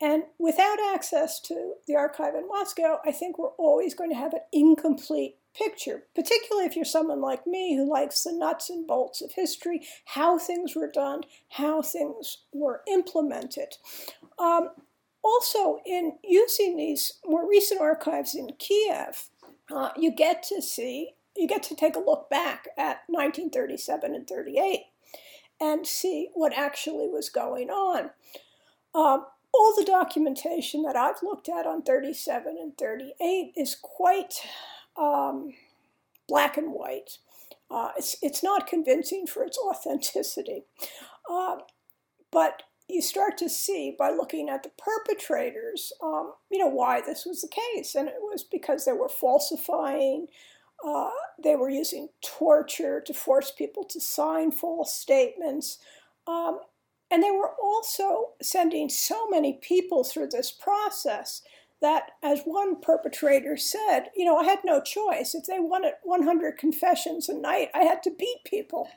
[0.00, 4.32] And without access to the archive in Moscow, I think we're always going to have
[4.32, 9.20] an incomplete picture, particularly if you're someone like me who likes the nuts and bolts
[9.20, 13.76] of history, how things were done, how things were implemented.
[14.38, 14.70] Um,
[15.22, 19.28] also, in using these more recent archives in Kiev,
[19.70, 24.26] uh, you get to see, you get to take a look back at 1937 and
[24.26, 24.80] 38
[25.60, 28.10] and see what actually was going on.
[28.94, 34.34] Um, all the documentation that I've looked at on 37 and 38 is quite
[35.00, 35.54] um,
[36.28, 37.18] black and white.
[37.70, 40.64] Uh, it's, it's not convincing for its authenticity.
[41.30, 41.56] Uh,
[42.30, 47.24] but you start to see by looking at the perpetrators, um, you know, why this
[47.24, 47.94] was the case.
[47.94, 50.26] And it was because they were falsifying,
[50.84, 51.10] uh,
[51.42, 55.78] they were using torture to force people to sign false statements.
[56.26, 56.60] Um,
[57.10, 61.42] and they were also sending so many people through this process
[61.80, 65.34] that, as one perpetrator said, you know, I had no choice.
[65.34, 68.88] If they wanted 100 confessions a night, I had to beat people.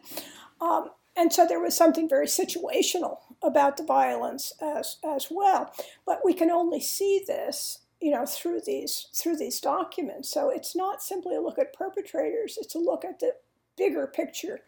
[0.59, 5.73] Um, and so there was something very situational about the violence as, as well.
[6.05, 10.29] But we can only see this, you know, through these through these documents.
[10.29, 13.35] So it's not simply a look at perpetrators; it's a look at the
[13.77, 14.61] bigger picture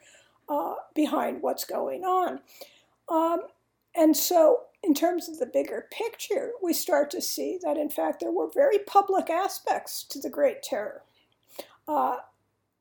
[0.48, 2.40] uh, behind what's going on.
[3.10, 3.42] Um,
[3.96, 8.20] and so, in terms of the bigger picture, we start to see that, in fact,
[8.20, 11.02] there were very public aspects to the Great Terror.
[11.88, 12.18] Uh,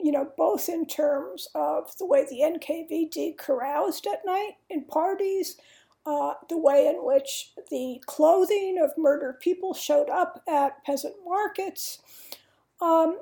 [0.01, 5.57] you know, both in terms of the way the NKVD caroused at night in parties,
[6.05, 12.01] uh, the way in which the clothing of murdered people showed up at peasant markets,
[12.81, 13.21] um,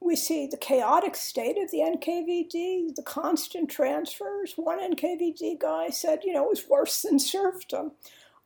[0.00, 4.54] we see the chaotic state of the NKVD, the constant transfers.
[4.56, 7.92] One NKVD guy said, you know, it was worse than serfdom.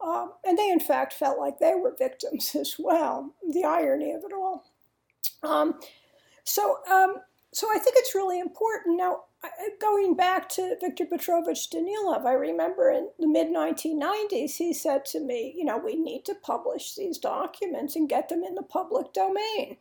[0.01, 3.35] Um, and they, in fact, felt like they were victims as well.
[3.49, 4.65] The irony of it all.
[5.43, 5.79] Um,
[6.45, 7.17] so, um,
[7.53, 8.97] so I think it's really important.
[8.97, 9.25] Now,
[9.81, 15.21] going back to Viktor Petrovich Danilov, I remember in the mid 1990s, he said to
[15.21, 19.13] me, you know, we need to publish these documents and get them in the public
[19.13, 19.77] domain.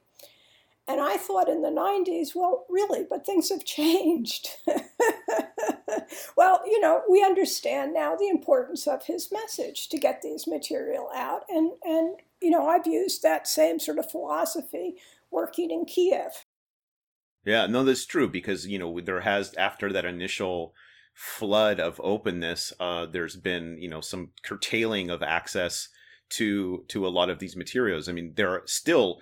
[0.87, 4.49] And I thought in the 90s, well, really, but things have changed.
[6.35, 11.09] well, you know, we understand now the importance of his message to get these material
[11.15, 11.43] out.
[11.49, 14.95] And, and you know, I've used that same sort of philosophy
[15.29, 16.45] working in Kiev.
[17.45, 20.73] Yeah, no, that's true because, you know, there has, after that initial
[21.13, 25.89] flood of openness, uh, there's been, you know, some curtailing of access
[26.29, 28.07] to to a lot of these materials.
[28.07, 29.19] I mean, there are still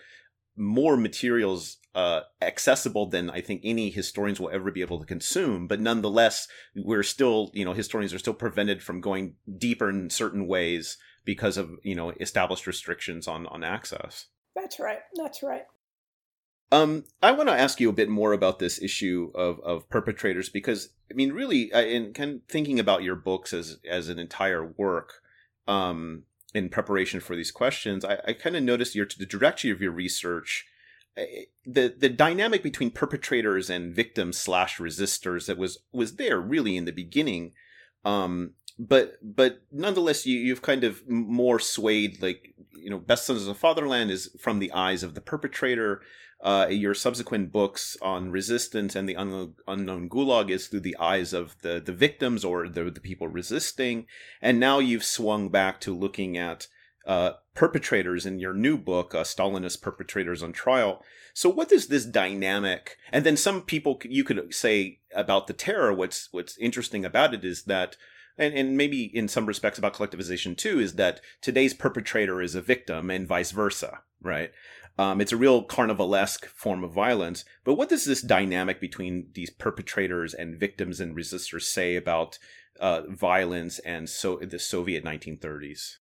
[0.60, 5.68] more materials uh, accessible than I think any historians will ever be able to consume.
[5.68, 10.48] But nonetheless, we're still, you know, historians are still prevented from going deeper in certain
[10.48, 14.28] ways because of, you know, established restrictions on on access.
[14.56, 15.00] That's right.
[15.16, 15.66] That's right.
[16.72, 20.50] Um, I want to ask you a bit more about this issue of, of perpetrators
[20.50, 24.74] because I mean, really, in kind of thinking about your books as as an entire
[24.78, 25.14] work,
[25.68, 26.24] um,
[26.54, 29.92] in preparation for these questions, I, I kind of noticed your the trajectory of your
[29.92, 30.66] research
[31.66, 36.86] the the dynamic between perpetrators and victims slash resistors that was was there really in
[36.86, 37.54] the beginning.
[38.06, 43.42] Um but but nonetheless you you've kind of more swayed like you know best sons
[43.42, 46.02] of the fatherland is from the eyes of the perpetrator
[46.42, 51.34] uh, your subsequent books on resistance and the unknown, unknown gulag is through the eyes
[51.34, 54.06] of the the victims or the the people resisting
[54.42, 56.68] and now you've swung back to looking at
[57.06, 61.04] uh, perpetrators in your new book, uh, Stalinist Perpetrators on Trial.
[61.34, 62.98] So, what is this dynamic?
[63.12, 65.92] And then some people you could say about the terror.
[65.92, 67.96] What's what's interesting about it is that,
[68.38, 72.62] and, and maybe in some respects about collectivization too, is that today's perpetrator is a
[72.62, 74.52] victim and vice versa, right?
[75.00, 77.46] Um, it's a real carnivalesque form of violence.
[77.64, 82.38] But what does this dynamic between these perpetrators and victims and resistors say about
[82.82, 86.00] uh, violence and so the Soviet 1930s?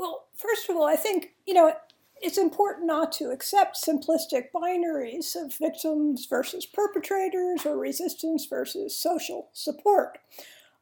[0.00, 1.72] Well, first of all, I think, you know,
[2.20, 9.50] it's important not to accept simplistic binaries of victims versus perpetrators or resistance versus social
[9.52, 10.18] support.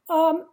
[0.08, 0.46] Um,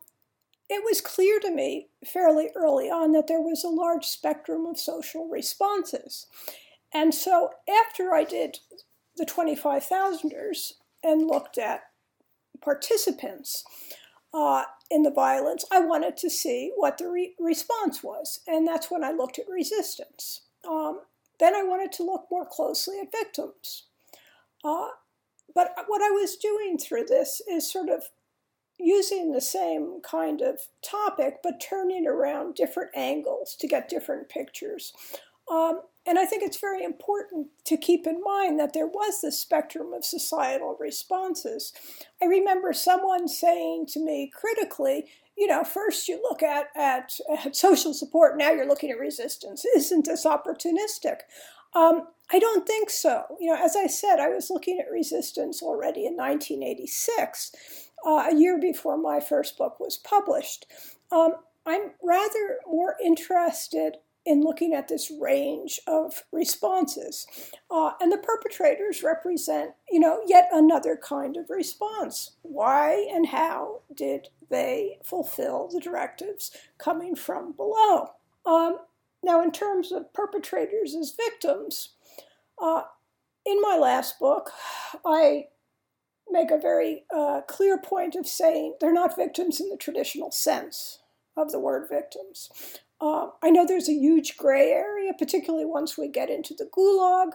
[0.69, 4.79] it was clear to me fairly early on that there was a large spectrum of
[4.79, 6.27] social responses.
[6.93, 8.59] And so after I did
[9.17, 11.83] the 25,000ers and looked at
[12.61, 13.63] participants,
[14.35, 18.41] uh, in the violence, I wanted to see what the re- response was.
[18.45, 20.41] And that's when I looked at resistance.
[20.67, 21.01] Um,
[21.39, 23.85] then I wanted to look more closely at victims.
[24.63, 24.89] Uh,
[25.53, 28.03] but what I was doing through this is sort of
[28.77, 34.93] using the same kind of topic, but turning around different angles to get different pictures.
[35.49, 39.39] Um, and I think it's very important to keep in mind that there was this
[39.39, 41.73] spectrum of societal responses.
[42.21, 45.05] I remember someone saying to me critically,
[45.37, 49.65] you know, first you look at, at, at social support, now you're looking at resistance.
[49.75, 51.21] Isn't this opportunistic?
[51.73, 53.23] Um, I don't think so.
[53.39, 57.51] You know, as I said, I was looking at resistance already in 1986,
[58.05, 60.67] uh, a year before my first book was published.
[61.11, 61.33] Um,
[61.65, 67.27] I'm rather more interested in looking at this range of responses.
[67.69, 72.31] Uh, and the perpetrators represent, you know, yet another kind of response.
[72.41, 78.09] Why and how did they fulfill the directives coming from below?
[78.45, 78.79] Um,
[79.23, 81.89] now, in terms of perpetrators as victims,
[82.61, 82.83] uh,
[83.45, 84.51] in my last book,
[85.05, 85.47] I
[86.35, 90.99] make a very uh, clear point of saying they're not victims in the traditional sense
[91.37, 92.49] of the word victims.
[93.01, 97.31] Uh, I know there's a huge gray area, particularly once we get into the gulag,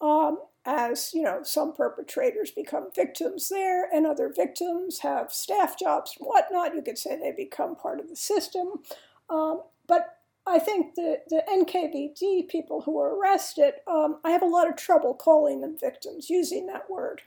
[0.00, 6.14] um, as you know, some perpetrators become victims there, and other victims have staff jobs
[6.18, 6.74] and whatnot.
[6.74, 8.68] You could say they become part of the system.
[9.28, 14.46] Um, but I think the, the NKVD people who were arrested, um, I have a
[14.46, 17.22] lot of trouble calling them victims, using that word.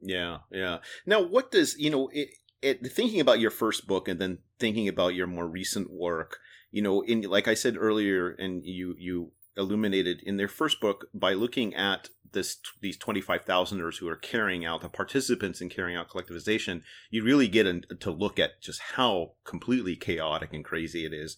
[0.00, 0.78] Yeah, yeah.
[1.04, 2.30] Now, what does, you know, it,
[2.62, 6.38] it, thinking about your first book and then thinking about your more recent work,
[6.70, 11.06] you know, in like I said earlier, and you you illuminated in their first book
[11.14, 16.10] by looking at this these 25,000ers who are carrying out the participants in carrying out
[16.10, 21.12] collectivization, you really get in, to look at just how completely chaotic and crazy it
[21.12, 21.36] is.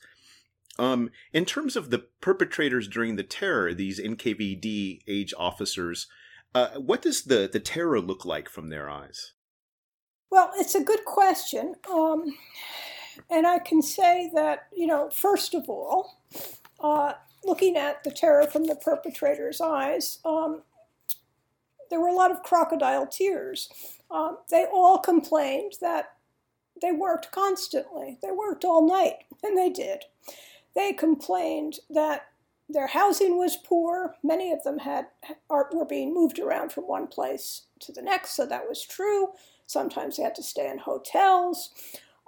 [0.78, 6.06] Um, in terms of the perpetrators during the terror, these NKVD age officers,
[6.54, 9.32] uh, what does the, the terror look like from their eyes?
[10.30, 11.74] Well, it's a good question.
[11.90, 12.34] Um,
[13.30, 16.18] and I can say that, you know, first of all,
[16.80, 20.62] uh, looking at the terror from the perpetrator's eyes, um,
[21.90, 23.68] there were a lot of crocodile tears.
[24.10, 26.12] Um, they all complained that
[26.80, 28.18] they worked constantly.
[28.22, 30.04] They worked all night, and they did.
[30.74, 32.26] They complained that
[32.68, 34.16] their housing was poor.
[34.22, 35.06] Many of them had
[35.50, 39.28] were being moved around from one place to the next, so that was true.
[39.66, 41.70] Sometimes they had to stay in hotels.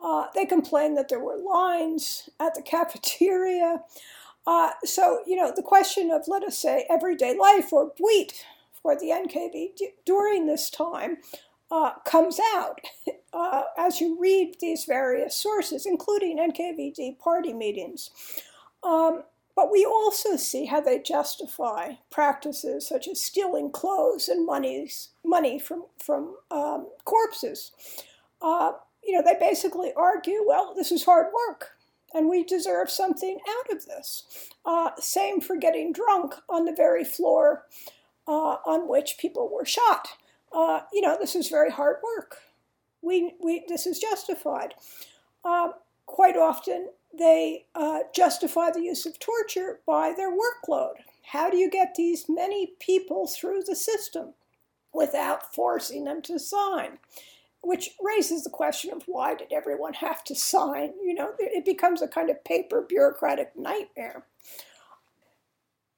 [0.03, 3.83] Uh, they complained that there were lines at the cafeteria.
[4.47, 8.33] Uh, so, you know, the question of, let us say, everyday life or byt
[8.83, 9.69] for the NKV
[10.07, 11.19] during this time
[11.71, 12.81] uh, comes out
[13.33, 18.11] uh, as you read these various sources, including NKVD party meetings.
[18.83, 19.25] Um,
[19.57, 25.59] but we also see how they justify practices such as stealing clothes and monies, money
[25.59, 27.73] from, from um, corpses.
[28.41, 28.73] Uh,
[29.05, 31.71] you know, they basically argue, well, this is hard work,
[32.15, 34.49] and we deserve something out of this.
[34.65, 37.67] Uh, same for getting drunk on the very floor
[38.29, 40.09] uh, on which people were shot.
[40.53, 42.39] Uh, you know, this is very hard work.
[43.03, 44.75] We, we, this is justified.
[45.45, 45.71] Uh,
[46.07, 50.95] quite often, they uh, justify the use of torture by their workload,
[51.33, 54.35] How do you get these many people through the system
[54.93, 56.99] without forcing them to sign?
[57.63, 60.95] Which raises the question of why did everyone have to sign?
[61.05, 64.25] You know, it becomes a kind of paper bureaucratic nightmare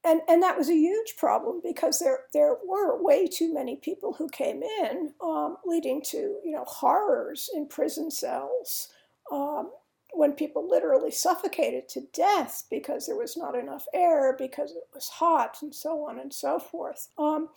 [0.04, 4.14] and and that was a huge problem because there there were way too many people
[4.14, 8.88] who came in, um, leading to you know horrors in prison cells
[9.30, 9.70] um,
[10.12, 15.08] when people literally suffocated to death because there was not enough air because it was
[15.08, 17.08] hot and so on and so forth.
[17.18, 17.48] Um,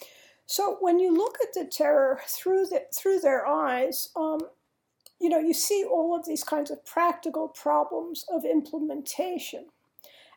[0.45, 4.39] so when you look at the terror through the, through their eyes, um,
[5.19, 9.67] you know you see all of these kinds of practical problems of implementation.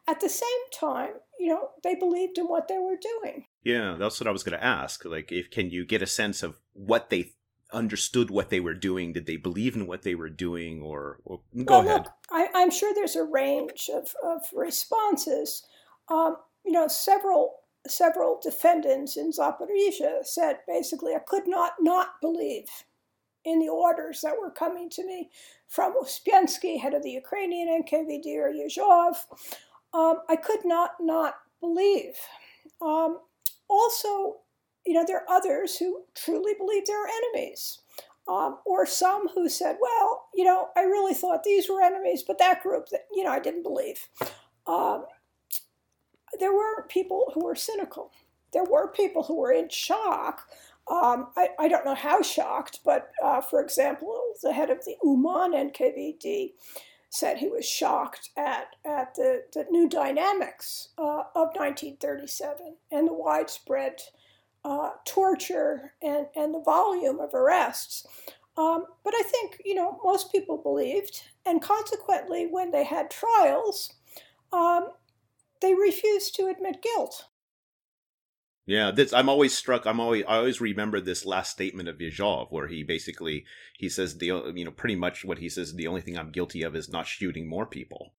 [0.09, 3.45] At the same time, you know, they believed in what they were doing.
[3.63, 5.05] Yeah, that's what I was going to ask.
[5.05, 7.33] Like, if can you get a sense of what they
[7.73, 9.13] understood what they were doing?
[9.13, 10.83] Did they believe in what they were doing?
[10.83, 12.05] Or, or go well, ahead.
[12.05, 15.67] Look, I, am sure there's a range of, of responses.
[16.09, 17.57] Um, you know, several
[17.87, 22.69] several defendants in Zaporizhia said basically, I could not not believe
[23.45, 25.31] in the orders that were coming to me
[25.69, 29.17] from Uspensky, head of the Ukrainian NKVD, or Yezhov
[29.95, 32.17] um, I could not not believe.
[32.81, 33.21] Um,
[33.69, 34.39] also,
[34.89, 37.81] you know, there are others who truly believe they're enemies.
[38.27, 42.39] Um, or some who said, well, you know, I really thought these were enemies, but
[42.39, 44.09] that group, that, you know, I didn't believe.
[44.67, 45.05] Um,
[46.41, 48.13] there were people who were cynical.
[48.53, 50.49] There were people who were in shock.
[50.91, 54.97] Um, I, I, don't know how shocked, but uh, for example, the head of the
[55.05, 56.53] Uman NKVD
[57.11, 63.13] said he was shocked at, at the, the new dynamics uh, of 1937 and the
[63.13, 64.01] widespread
[64.69, 68.07] uh, torture and, and the volume of arrests.
[68.59, 73.95] Um, but I think, you know, most people believed, and consequently, when they had trials,
[74.53, 74.89] um,
[75.63, 77.27] they refused to admit guilt.
[78.67, 79.87] Yeah, this I'm always struck.
[79.87, 83.47] I'm always I always remember this last statement of Yezhov, where he basically
[83.79, 86.63] he says the you know pretty much what he says the only thing I'm guilty
[86.63, 88.13] of is not shooting more people.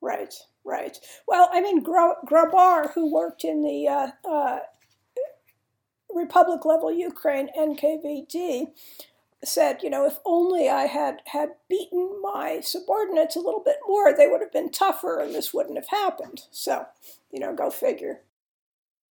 [0.00, 0.34] Right,
[0.64, 0.98] right.
[1.28, 4.58] Well, I mean Grabar, who worked in the uh, uh,
[6.14, 8.68] Republic level Ukraine NKVD,
[9.44, 14.14] said, you know, if only I had had beaten my subordinates a little bit more,
[14.14, 16.42] they would have been tougher, and this wouldn't have happened.
[16.50, 16.86] So,
[17.30, 18.20] you know, go figure.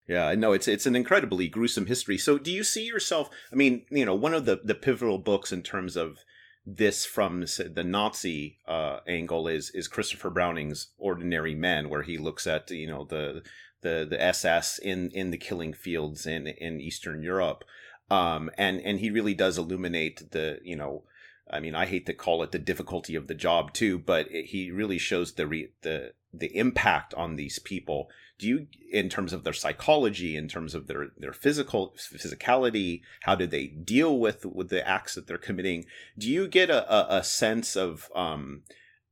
[0.06, 2.18] Yeah, no, it's it's an incredibly gruesome history.
[2.18, 3.28] So, do you see yourself?
[3.52, 6.18] I mean, you know, one of the the pivotal books in terms of
[6.64, 12.46] this from the Nazi uh, angle is is Christopher Browning's Ordinary Men, where he looks
[12.46, 13.42] at you know the
[13.82, 17.64] the the SS in in the killing fields in in Eastern Europe,
[18.10, 21.04] um, and and he really does illuminate the you know.
[21.50, 24.46] I mean, I hate to call it the difficulty of the job too, but it,
[24.46, 29.32] he really shows the re, the the impact on these people do you in terms
[29.32, 34.44] of their psychology in terms of their their physical physicality how do they deal with
[34.44, 35.84] with the acts that they're committing
[36.18, 38.62] do you get a, a, a sense of um,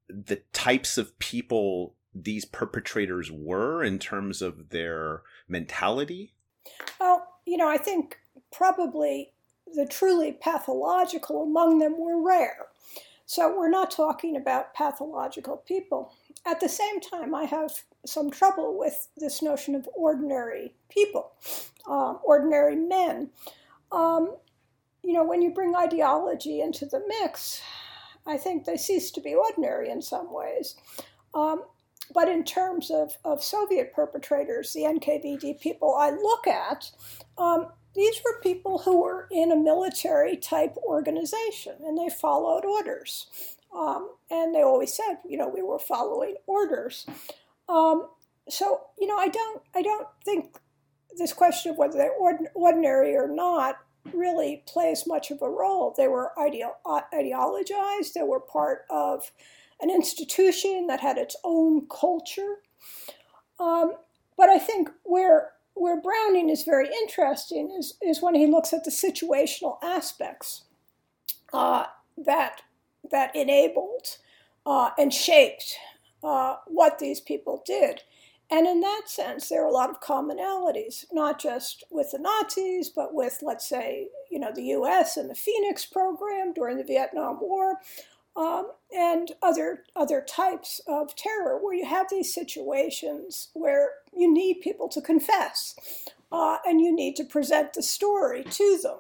[0.09, 1.95] the types of people
[2.25, 6.33] these perpetrators were in terms of their mentality
[7.01, 8.19] well you know i think
[8.53, 9.33] probably
[9.75, 12.67] the truly pathological among them were rare
[13.27, 16.13] so we're not talking about pathological people
[16.47, 17.73] at the same time, I have
[18.07, 21.33] some trouble with this notion of ordinary people,
[21.89, 23.31] um, ordinary men.
[23.91, 24.37] Um,
[25.03, 27.61] you know, when you bring ideology into the mix,
[28.27, 30.77] I think they cease to be ordinary in some ways.
[31.35, 31.65] Um,
[32.15, 36.91] but in terms of, of Soviet perpetrators, the NKVD people I look at,
[37.39, 43.27] um, these were people who were in a military type organization and they followed orders.
[43.75, 47.07] Um, and they always said, you know, we were following orders.
[47.69, 48.09] Um,
[48.49, 50.59] so, you know, I don't, I don't think
[51.17, 52.13] this question of whether they're
[52.55, 53.79] ordinary or not
[54.13, 55.95] really plays much of a role.
[55.97, 58.13] They were ideo- ideologized.
[58.15, 59.31] They were part of
[59.81, 62.57] an institution that had its own culture.
[63.59, 63.93] Um,
[64.37, 68.85] but I think where where Browning is very interesting is, is when he looks at
[68.85, 70.65] the situational aspects
[71.53, 71.85] uh,
[72.17, 72.63] that
[73.11, 74.17] that enabled
[74.65, 75.77] uh, and shaped
[76.25, 78.03] uh, what these people did.
[78.51, 82.89] And in that sense, there are a lot of commonalities, not just with the Nazis,
[82.89, 85.17] but with, let's say, you know, the U.S.
[85.17, 87.81] and the Phoenix program during the Vietnam War,
[88.37, 94.61] um, and other other types of terror, where you have these situations where you need
[94.61, 95.75] people to confess,
[96.31, 98.99] uh, and you need to present the story to them.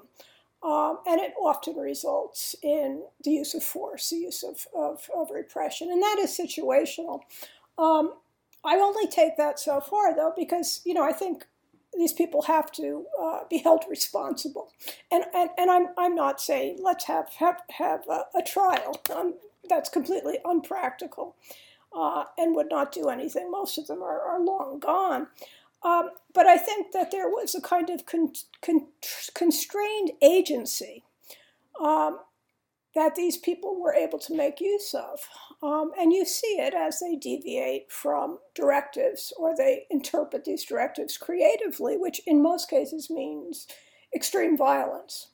[0.62, 5.30] Um, and it often results in the use of force, the use of, of, of
[5.30, 7.20] repression, and that is situational.
[7.78, 8.14] Um,
[8.64, 11.46] I only take that so far, though, because you know I think
[11.98, 14.72] these people have to uh, be held responsible,
[15.10, 19.00] and, and and I'm I'm not saying let's have have have a, a trial.
[19.14, 19.34] Um,
[19.68, 21.36] that's completely unpractical,
[21.96, 23.50] uh, and would not do anything.
[23.50, 25.28] Most of them are, are long gone.
[25.82, 28.32] Um, but I think that there was a kind of con-
[28.62, 28.88] con-
[29.34, 31.04] constrained agency
[31.80, 32.20] um,
[32.96, 35.20] that these people were able to make use of.
[35.62, 41.16] Um, and you see it as they deviate from directives or they interpret these directives
[41.16, 43.68] creatively, which in most cases means
[44.14, 45.28] extreme violence.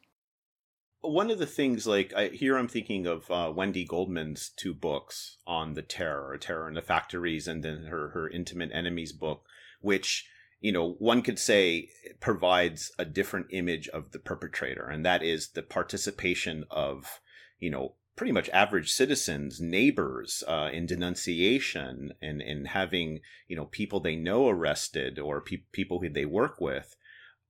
[1.03, 5.39] One of the things, like I, here, I'm thinking of uh, Wendy Goldman's two books
[5.47, 9.45] on the terror, terror in the factories, and then her her intimate enemies book,
[9.81, 10.27] which
[10.63, 11.89] you know, one could say
[12.21, 17.21] provides a different image of the perpetrator, and that is the participation of,
[17.63, 23.67] you know, pretty much average citizens, neighbors, uh, in denunciation and in having, you know,
[23.67, 26.97] people they know arrested or pe- people who they work with.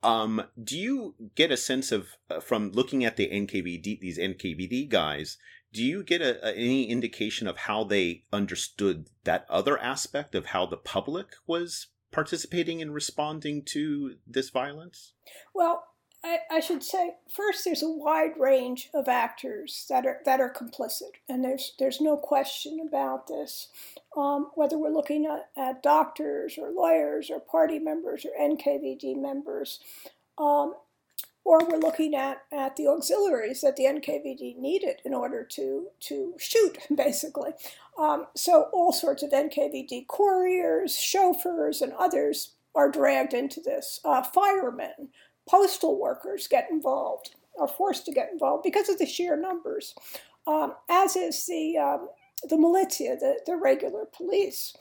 [0.03, 4.89] Um, do you get a sense of uh, from looking at the NKVD these NKVD
[4.89, 5.39] guys?
[5.73, 10.47] Do you get a, a, any indication of how they understood that other aspect of
[10.47, 15.15] how the public was participating and responding to this violence?
[15.55, 15.85] Well,
[16.25, 20.53] I, I, should say first there's a wide range of actors that are that are
[20.53, 23.69] complicit, and there's there's no question about this.
[24.17, 29.81] Um, whether we're looking at, at, doctors or lawyers or party members or NKVD members,
[30.39, 30.75] um,
[31.45, 36.35] or we're looking at, at the auxiliaries that the NKVD needed in order to, to
[36.39, 37.51] shoot, basically.
[37.99, 44.01] Um, so all sorts of NKVD couriers, chauffeurs, and others are dragged into this.
[44.05, 45.11] Uh, firemen,
[45.53, 49.95] postal workers get involved, are forced to get involved because of the sheer numbers,
[50.47, 52.09] um, as is the, um,
[52.49, 54.75] the militia, the, the regular police.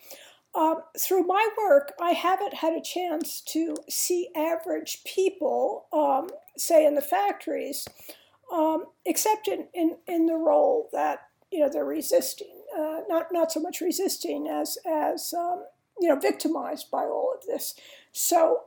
[0.56, 6.86] Um, through my work, I haven't had a chance to see average people, um, say
[6.86, 7.86] in the factories,
[8.52, 11.20] um, except in, in, in the role that
[11.52, 15.66] you know they're resisting, uh, not not so much resisting as as um,
[16.00, 17.76] you know victimized by all of this.
[18.14, 18.62] So,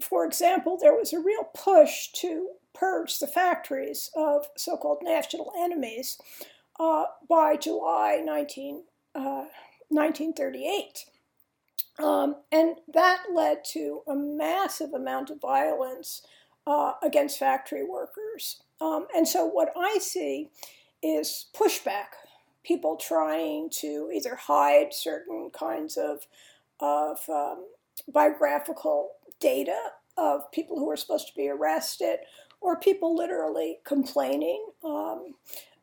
[0.00, 6.18] for example, there was a real push to purge the factories of so-called national enemies
[6.78, 8.82] uh, by July 19.
[9.14, 9.46] Uh,
[9.88, 11.04] 1938.
[11.98, 16.22] Um, and that led to a massive amount of violence
[16.66, 18.62] uh, against factory workers.
[18.80, 20.50] Um, and so what I see
[21.02, 22.16] is pushback,
[22.64, 26.26] people trying to either hide certain kinds of,
[26.80, 27.64] of um,
[28.12, 29.78] biographical data
[30.16, 32.18] of people who were supposed to be arrested,
[32.60, 34.66] or people literally complaining.
[34.84, 35.34] Um,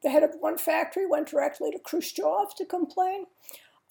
[0.01, 3.25] the head of one factory went directly to Khrushchev to complain.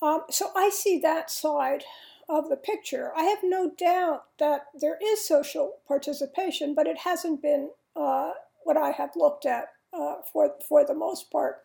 [0.02, 1.84] Um, so I see that side
[2.28, 3.12] of the picture.
[3.16, 8.32] I have no doubt that there is social participation, but it hasn't been uh,
[8.64, 11.58] what I have looked at uh, for for the most part.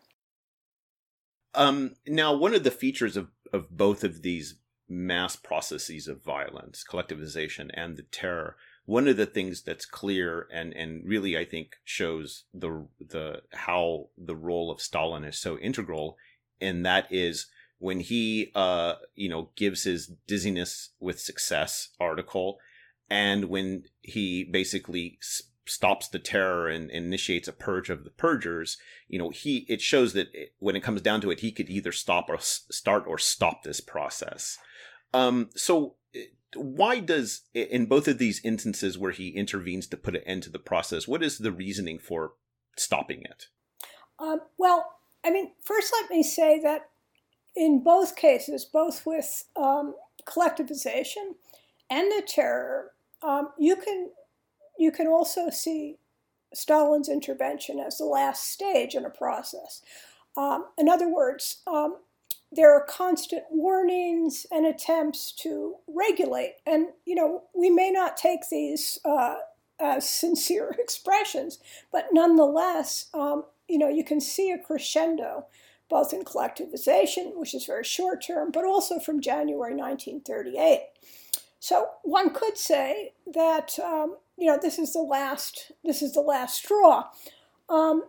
[1.54, 4.56] Um, now, one of the features of, of both of these
[4.88, 10.72] mass processes of violence, collectivization, and the terror, one of the things that's clear and
[10.74, 16.16] and really I think shows the the how the role of Stalin is so integral,
[16.60, 17.46] and that is
[17.78, 22.58] when he uh you know gives his dizziness with success article
[23.10, 25.18] and when he basically
[25.66, 30.12] stops the terror and, initiates a purge of the purgers you know he it shows
[30.12, 30.28] that
[30.58, 33.62] when it comes down to it he could either stop or s- start or stop
[33.62, 34.58] this process
[35.14, 36.24] um so eh,
[36.56, 40.50] why does in both of these instances where he intervenes to put an end to
[40.50, 42.32] the process what is the reasoning for
[42.76, 43.46] stopping it
[44.18, 44.92] um, well
[45.24, 46.88] i mean first let me say that
[47.58, 49.94] in both cases, both with um,
[50.26, 51.34] collectivization
[51.90, 52.92] and the terror,
[53.22, 54.10] um, you can
[54.78, 55.96] you can also see
[56.54, 59.82] Stalin's intervention as the last stage in a process.
[60.36, 61.96] Um, in other words, um,
[62.50, 68.48] there are constant warnings and attempts to regulate, and you know we may not take
[68.50, 69.36] these uh,
[69.80, 71.58] as sincere expressions,
[71.92, 75.46] but nonetheless, um, you know you can see a crescendo
[75.88, 80.80] both in collectivization, which is very short term, but also from January 1938.
[81.60, 86.20] So one could say that um, you know this is the last this is the
[86.20, 87.04] last straw.
[87.68, 88.04] Um,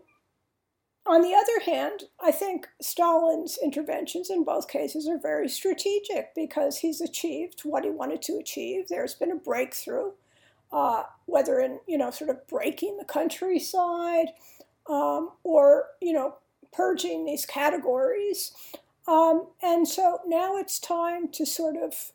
[1.10, 6.78] on the other hand, I think Stalin's interventions in both cases are very strategic because
[6.78, 8.88] he's achieved what he wanted to achieve.
[8.88, 10.12] There's been a breakthrough,
[10.72, 14.28] uh, whether in you know sort of breaking the countryside
[14.88, 16.36] um, or you know
[16.72, 18.52] purging these categories.
[19.08, 22.12] Um, and so now it's time to sort of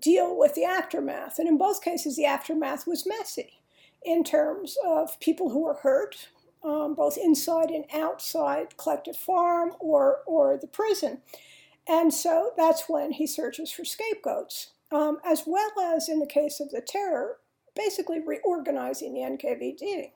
[0.00, 1.38] deal with the aftermath.
[1.38, 3.60] And in both cases, the aftermath was messy
[4.02, 6.28] in terms of people who were hurt,
[6.62, 11.22] um, both inside and outside collective farm or, or the prison.
[11.86, 16.60] And so that's when he searches for scapegoats, um, as well as in the case
[16.60, 17.38] of the terror,
[17.74, 20.12] basically reorganizing the NKVD.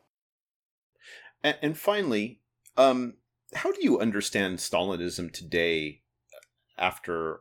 [1.43, 2.40] And, and finally,
[2.76, 3.14] um,
[3.55, 6.03] how do you understand Stalinism today
[6.78, 7.40] after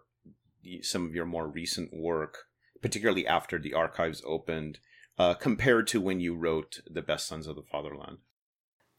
[0.82, 2.46] some of your more recent work,
[2.82, 4.80] particularly after the archives opened,
[5.18, 8.20] uh, compared to when you wrote The Best Sons of the Fatherland?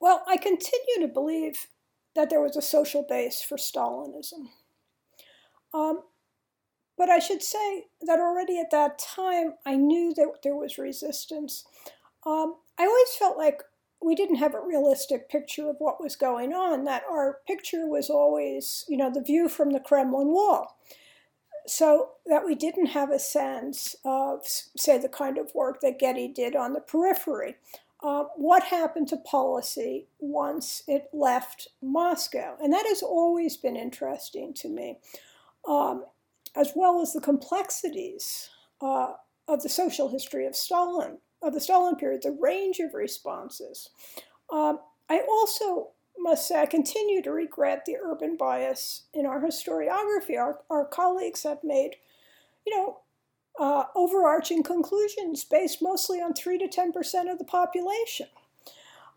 [0.03, 1.69] Well, I continue to believe
[2.17, 4.49] that there was a social base for Stalinism.
[5.73, 6.01] Um,
[6.99, 11.65] but I should say that already at that time, I knew that there was resistance.
[12.27, 13.63] Um, I always felt like
[14.03, 18.11] we didn't have a realistic picture of what was going on, that our picture was
[18.11, 20.79] always, you know, the view from the Kremlin wall.
[21.69, 26.27] So that we didn't have a sense of, say, the kind of work that Getty
[26.27, 27.55] did on the periphery.
[28.03, 32.57] Uh, what happened to policy once it left Moscow?
[32.61, 34.99] And that has always been interesting to me,
[35.69, 36.05] um,
[36.57, 38.51] as well as the complexities
[38.81, 39.13] uh,
[39.47, 43.91] of the social history of Stalin of the Stalin period, the range of responses.
[44.51, 44.79] Um,
[45.09, 45.89] I also
[46.19, 50.39] must say I continue to regret the urban bias in our historiography.
[50.39, 51.97] Our, our colleagues have made,
[52.67, 53.01] you know,
[53.59, 58.27] uh, overarching conclusions based mostly on 3 to 10% of the population.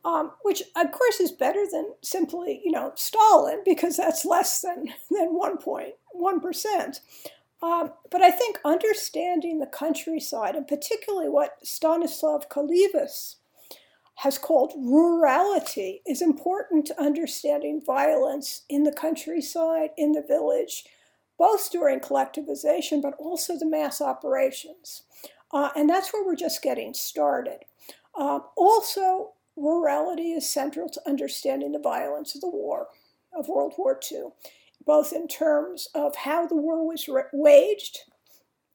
[0.03, 4.93] Um, which of course is better than simply, you know, Stalin, because that's less than,
[5.09, 6.99] than 1.1%.
[7.63, 13.37] Um, but I think understanding the countryside, and particularly what Stathis Kalyvas
[14.17, 20.85] has called rurality, is important to understanding violence in the countryside, in the village,
[21.37, 25.03] both during collectivization, but also the mass operations.
[25.51, 27.59] Uh, and that's where we're just getting started.
[28.17, 32.87] Uh, also, rurality is central to understanding the violence of the war,
[33.33, 34.31] of World War II
[34.85, 37.99] both in terms of how the war was waged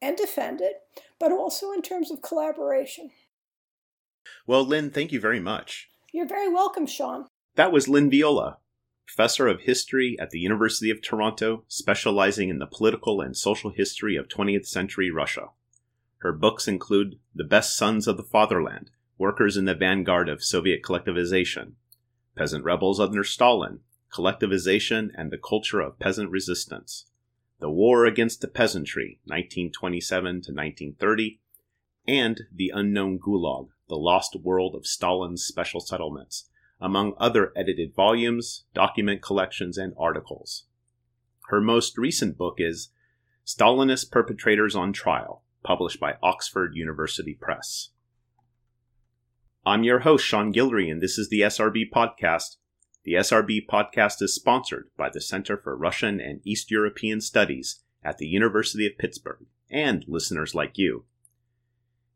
[0.03, 0.75] and defended,
[1.19, 3.11] but also in terms of collaboration.
[4.47, 5.89] Well, Lynn, thank you very much.
[6.13, 7.27] You're very welcome, Sean.
[7.55, 8.59] That was Lynn Viola,
[9.11, 14.15] professor of history at the University of Toronto, specializing in the political and social history
[14.15, 15.49] of 20th century Russia.
[16.19, 20.85] Her books include The Best Sons of the Fatherland, Workers in the Vanguard of Soviet
[20.85, 21.73] Collectivization,
[22.37, 23.81] Peasant Rebels Under Stalin,
[24.13, 27.07] collectivization, and the culture of peasant resistance,
[27.59, 31.41] the War Against the Peasantry, 1927 to 1930,
[32.07, 36.49] and The Unknown Gulag, The Lost World of Stalin's Special Settlements,
[36.81, 40.65] among other edited volumes, document collections, and articles.
[41.49, 42.91] Her most recent book is
[43.47, 47.91] Stalinist Perpetrators on Trial, published by Oxford University Press.
[49.67, 52.57] I'm your host, Sean Guillory, and this is the SRB Podcast,
[53.03, 58.19] the SRB podcast is sponsored by the Center for Russian and East European Studies at
[58.19, 61.05] the University of Pittsburgh and listeners like you.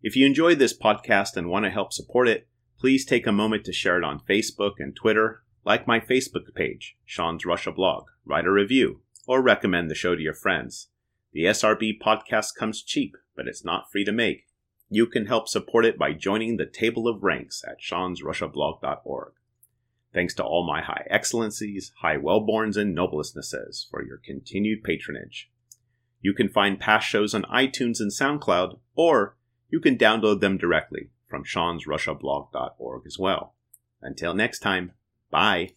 [0.02, 2.48] If you enjoyed this podcast and want to help support it,
[2.78, 6.96] please take a moment to share it on Facebook and Twitter, like my Facebook page,
[7.04, 10.88] Sean's Russia blog, write a review, or recommend the show to your friends.
[11.32, 14.46] The SRB podcast comes cheap, but it's not free to make.
[14.88, 19.32] You can help support it by joining the table of ranks at seansrussiablog.org.
[20.12, 25.50] Thanks to all my high excellencies, high wellborns, and noblestnesses for your continued patronage.
[26.20, 29.36] You can find past shows on iTunes and SoundCloud, or
[29.68, 33.54] you can download them directly from Sean's seansrussiablog.org as well.
[34.00, 34.92] Until next time,
[35.32, 35.70] bye.